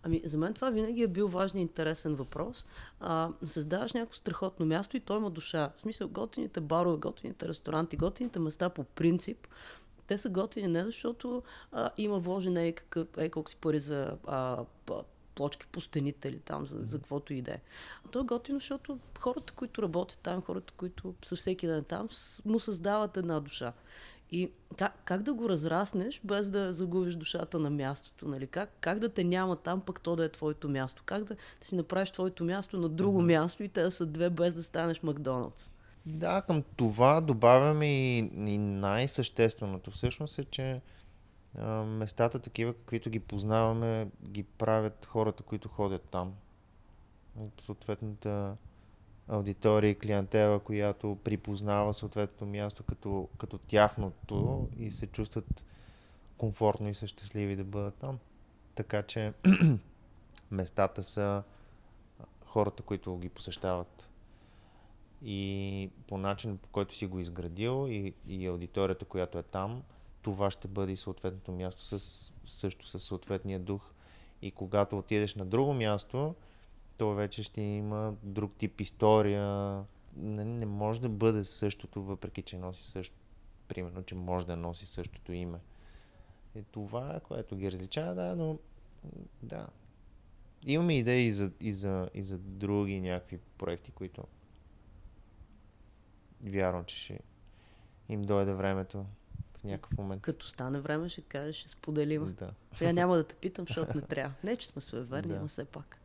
Ами, 0.04 0.22
за 0.26 0.38
мен 0.38 0.54
това 0.54 0.70
винаги 0.70 1.04
е 1.04 1.08
бил 1.08 1.28
важен 1.28 1.60
и 1.60 1.62
интересен 1.62 2.16
въпрос. 2.16 2.66
А, 3.00 3.30
създаваш 3.44 3.94
някакво 3.94 4.16
страхотно 4.16 4.66
място 4.66 4.98
и 4.98 5.00
той 5.00 5.18
има 5.18 5.30
душа. 5.30 5.72
В 5.78 5.82
смисъл, 5.82 6.08
готините 6.08 6.62
барове, 6.62 6.98
готините 6.98 7.48
ресторанти, 7.48 7.98
готините 7.98 8.40
места 8.40 8.70
по 8.70 8.84
принцип, 8.84 9.48
те 10.08 10.18
са 10.18 10.30
готини 10.30 10.68
не 10.68 10.86
защото 10.86 11.44
а, 11.72 11.90
има 11.98 12.20
вложен 12.20 12.58
е, 12.58 12.72
какъв, 12.72 13.08
е 13.18 13.30
колко 13.30 13.50
си 13.50 13.56
пари 13.56 13.80
за 13.80 14.18
а, 14.28 14.66
плочки 15.40 15.66
по 15.72 15.82
стените 15.82 16.28
или 16.28 16.40
там, 16.40 16.66
за, 16.66 16.78
за 16.80 16.98
каквото 16.98 17.34
и 17.34 17.42
да 17.42 17.52
е. 17.52 17.60
То 18.12 18.20
е 18.20 18.24
готино, 18.24 18.60
защото 18.60 19.00
хората, 19.20 19.54
които 19.54 19.82
работят 19.82 20.20
там, 20.20 20.42
хората, 20.42 20.74
които 20.78 21.14
са 21.26 21.36
всеки 21.36 21.68
ден 21.68 21.84
там, 21.84 22.10
му 22.46 22.60
създават 22.60 23.18
една 23.18 23.40
душа. 23.40 23.74
И 24.32 24.52
как, 24.78 25.02
как 25.06 25.24
да 25.24 25.34
го 25.34 25.50
разраснеш, 25.50 26.22
без 26.24 26.50
да 26.50 26.74
загубиш 26.74 27.16
душата 27.16 27.60
на 27.60 27.70
мястото? 27.70 28.28
Нали? 28.28 28.48
Как, 28.48 28.70
как 28.82 29.00
да 29.00 29.10
те 29.10 29.24
няма 29.24 29.56
там, 29.56 29.82
пък 29.82 30.02
то 30.02 30.16
да 30.16 30.26
е 30.26 30.30
твоето 30.30 30.70
място? 30.70 31.04
Как 31.06 31.24
да, 31.24 31.36
да 31.60 31.66
си 31.66 31.76
направиш 31.76 32.12
твоето 32.12 32.44
място 32.44 32.78
на 32.78 32.90
друго 32.90 33.22
mm-hmm. 33.22 33.42
място 33.42 33.64
и 33.64 33.70
те 33.70 33.82
да 33.84 33.92
са 33.92 34.06
две, 34.06 34.30
без 34.30 34.54
да 34.54 34.64
станеш 34.64 35.04
Макдоналдс? 35.04 35.72
Да, 36.06 36.42
към 36.42 36.64
това 36.76 37.22
добавяме 37.22 37.86
и, 37.86 38.18
и 38.36 38.58
най-същественото 38.58 39.92
всъщност 39.92 40.40
е, 40.40 40.46
че 40.46 40.82
местата 41.86 42.40
такива, 42.40 42.74
каквито 42.74 43.10
ги 43.10 43.20
познаваме, 43.20 44.08
ги 44.24 44.44
правят 44.44 45.06
хората, 45.06 45.44
които 45.44 45.70
ходят 45.70 46.02
там. 46.02 46.34
Съответната 47.60 48.58
аудитория 49.28 49.90
и 49.90 50.00
клиентела, 50.00 50.60
която 50.60 51.18
припознава 51.24 51.94
съответното 51.94 52.46
място 52.46 52.84
като, 52.84 53.30
като 53.38 53.58
тяхното 53.58 54.68
и 54.78 54.92
се 54.92 55.08
чувстват 55.08 55.66
комфортно 56.38 56.90
и 56.90 56.94
са 56.94 57.08
щастливи 57.08 57.56
да 57.56 57.64
бъдат 57.64 57.96
там. 57.96 58.20
Така 58.76 59.04
че 59.04 59.34
местата 60.52 61.04
са 61.04 61.44
хората, 62.46 62.84
които 62.84 63.18
ги 63.18 63.30
посещават. 63.30 64.12
И 65.24 65.90
по 66.08 66.18
начин, 66.18 66.58
по 66.58 66.70
който 66.70 66.96
си 66.96 67.06
го 67.06 67.20
изградил 67.20 67.88
и, 67.90 68.14
и 68.28 68.48
аудиторията, 68.48 69.06
която 69.06 69.38
е 69.38 69.44
там, 69.44 69.84
това 70.22 70.52
ще 70.52 70.68
бъде 70.68 70.92
и 70.92 70.98
съответното 70.98 71.52
място 71.52 71.84
с, 71.84 72.32
също 72.46 72.88
със 72.88 73.04
съответния 73.04 73.60
дух. 73.60 73.92
И 74.42 74.52
когато 74.52 74.98
отидеш 74.98 75.36
на 75.36 75.46
друго 75.46 75.74
място, 75.74 76.36
то 76.98 77.14
вече 77.14 77.44
ще 77.44 77.62
има 77.62 78.16
друг 78.24 78.54
тип 78.58 78.82
история. 78.82 79.46
Не, 80.16 80.46
не 80.46 80.66
може 80.66 81.02
да 81.02 81.10
бъде 81.10 81.44
същото, 81.44 82.04
въпреки 82.04 82.42
че 82.42 82.58
носи 82.58 82.84
също. 82.84 83.16
Примерно, 83.68 84.04
че 84.04 84.16
може 84.16 84.48
да 84.48 84.56
носи 84.56 84.86
същото 84.86 85.34
име. 85.34 85.60
И 86.56 86.64
това 86.64 87.16
е, 87.16 87.20
което 87.20 87.56
ги 87.56 87.72
различава, 87.72 88.16
да, 88.16 88.36
но 88.36 88.58
да. 89.44 89.68
Имаме 90.66 90.98
идеи 90.98 91.26
и 91.26 91.32
за, 91.32 91.52
и 91.60 91.72
за, 91.72 92.10
и 92.14 92.22
за 92.22 92.38
други 92.40 93.02
някакви 93.02 93.40
проекти, 93.58 93.92
които 93.92 94.24
вярвам, 96.42 96.86
че 96.86 96.96
ще 96.98 97.20
им 98.10 98.22
дойде 98.22 98.54
времето 98.54 99.06
в 99.60 99.64
някакъв 99.64 99.98
момент. 99.98 100.22
Като 100.22 100.46
стане 100.46 100.80
време, 100.80 101.10
ще 101.10 101.22
кажеш, 101.22 101.56
ще 101.56 101.70
споделим. 101.70 102.36
Да. 102.40 102.52
Сега 102.76 102.94
няма 102.94 103.16
да 103.16 103.24
те 103.24 103.36
питам, 103.36 103.66
защото 103.68 103.98
не 103.98 104.02
трябва. 104.02 104.34
Не, 104.44 104.56
че 104.56 104.68
сме 104.68 104.82
суеверни, 104.82 105.34
да. 105.34 105.40
но 105.40 105.48
все 105.48 105.66
пак. 105.66 105.98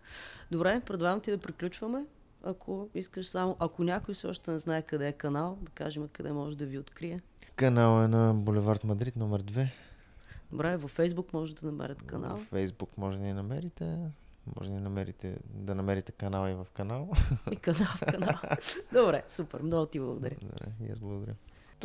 Добре, 0.51 0.81
предлагам 0.87 1.21
ти 1.21 1.31
да 1.31 1.39
приключваме. 1.39 2.07
ако 2.43 2.89
искаш 2.95 3.27
само, 3.27 3.57
ако 3.59 3.85
някой 3.85 4.15
все 4.15 4.27
още 4.27 4.51
не 4.51 4.59
знае 4.59 4.83
къде 4.83 5.09
е 5.09 5.13
канал, 5.13 5.59
да 5.63 5.71
кажем 5.71 6.09
къде 6.13 6.33
може 6.33 6.59
да 6.59 6.67
ви 6.67 6.79
открие. 6.79 7.23
Канал 7.57 8.05
е 8.05 8.09
на 8.09 8.35
Булевард 8.35 8.85
Мадрид, 8.85 9.17
номер 9.17 9.43
2. 9.43 9.69
Добре, 10.51 10.77
във 10.77 10.91
Фейсбук 10.91 11.33
може 11.33 11.55
да 11.55 11.67
намерят 11.67 12.03
канал. 12.03 12.37
В 12.37 12.45
Фейсбук 12.45 12.99
може 12.99 13.19
да 13.19 13.25
ни 13.25 13.33
намерите. 13.33 13.99
Може 14.57 14.71
да, 14.71 14.81
намерите, 14.81 15.39
да 15.55 15.75
намерите 15.75 16.13
канал 16.13 16.49
и 16.49 16.55
в 16.55 16.67
канал. 16.75 17.11
И 17.53 17.57
канал 17.57 17.87
в 17.97 18.01
канал. 18.01 18.35
Добре, 18.93 19.23
супер. 19.29 19.61
Много 19.61 19.87
ти 19.87 20.01
благодаря. 20.01 20.37
Добре, 20.41 20.73
и 20.89 20.93
аз 20.93 20.99
благодаря. 20.99 21.35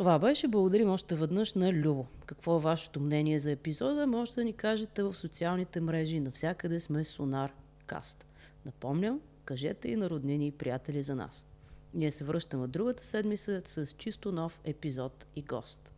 Това 0.00 0.18
беше. 0.18 0.48
Благодарим 0.48 0.90
още 0.90 1.14
веднъж 1.14 1.54
на 1.54 1.72
Любо. 1.72 2.06
Какво 2.26 2.56
е 2.56 2.60
вашето 2.60 3.00
мнение 3.00 3.38
за 3.38 3.50
епизода? 3.50 4.06
Може 4.06 4.34
да 4.34 4.44
ни 4.44 4.52
кажете 4.52 5.02
в 5.02 5.14
социалните 5.14 5.80
мрежи. 5.80 6.20
Навсякъде 6.20 6.80
сме 6.80 7.04
Сонар 7.04 7.52
Каст. 7.86 8.26
Напомням, 8.66 9.20
кажете 9.44 9.88
и 9.88 9.96
на 9.96 10.10
роднини 10.10 10.46
и 10.46 10.52
приятели 10.52 11.02
за 11.02 11.14
нас. 11.14 11.46
Ние 11.94 12.10
се 12.10 12.24
връщаме 12.24 12.66
другата 12.66 13.04
седмица 13.04 13.60
с 13.64 13.92
чисто 13.92 14.32
нов 14.32 14.60
епизод 14.64 15.26
и 15.36 15.42
гост. 15.42 15.94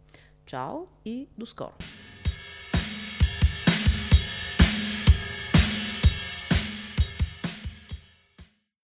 Чао 0.46 0.76
и 1.04 1.26
до 1.38 1.46
скоро! 1.46 1.74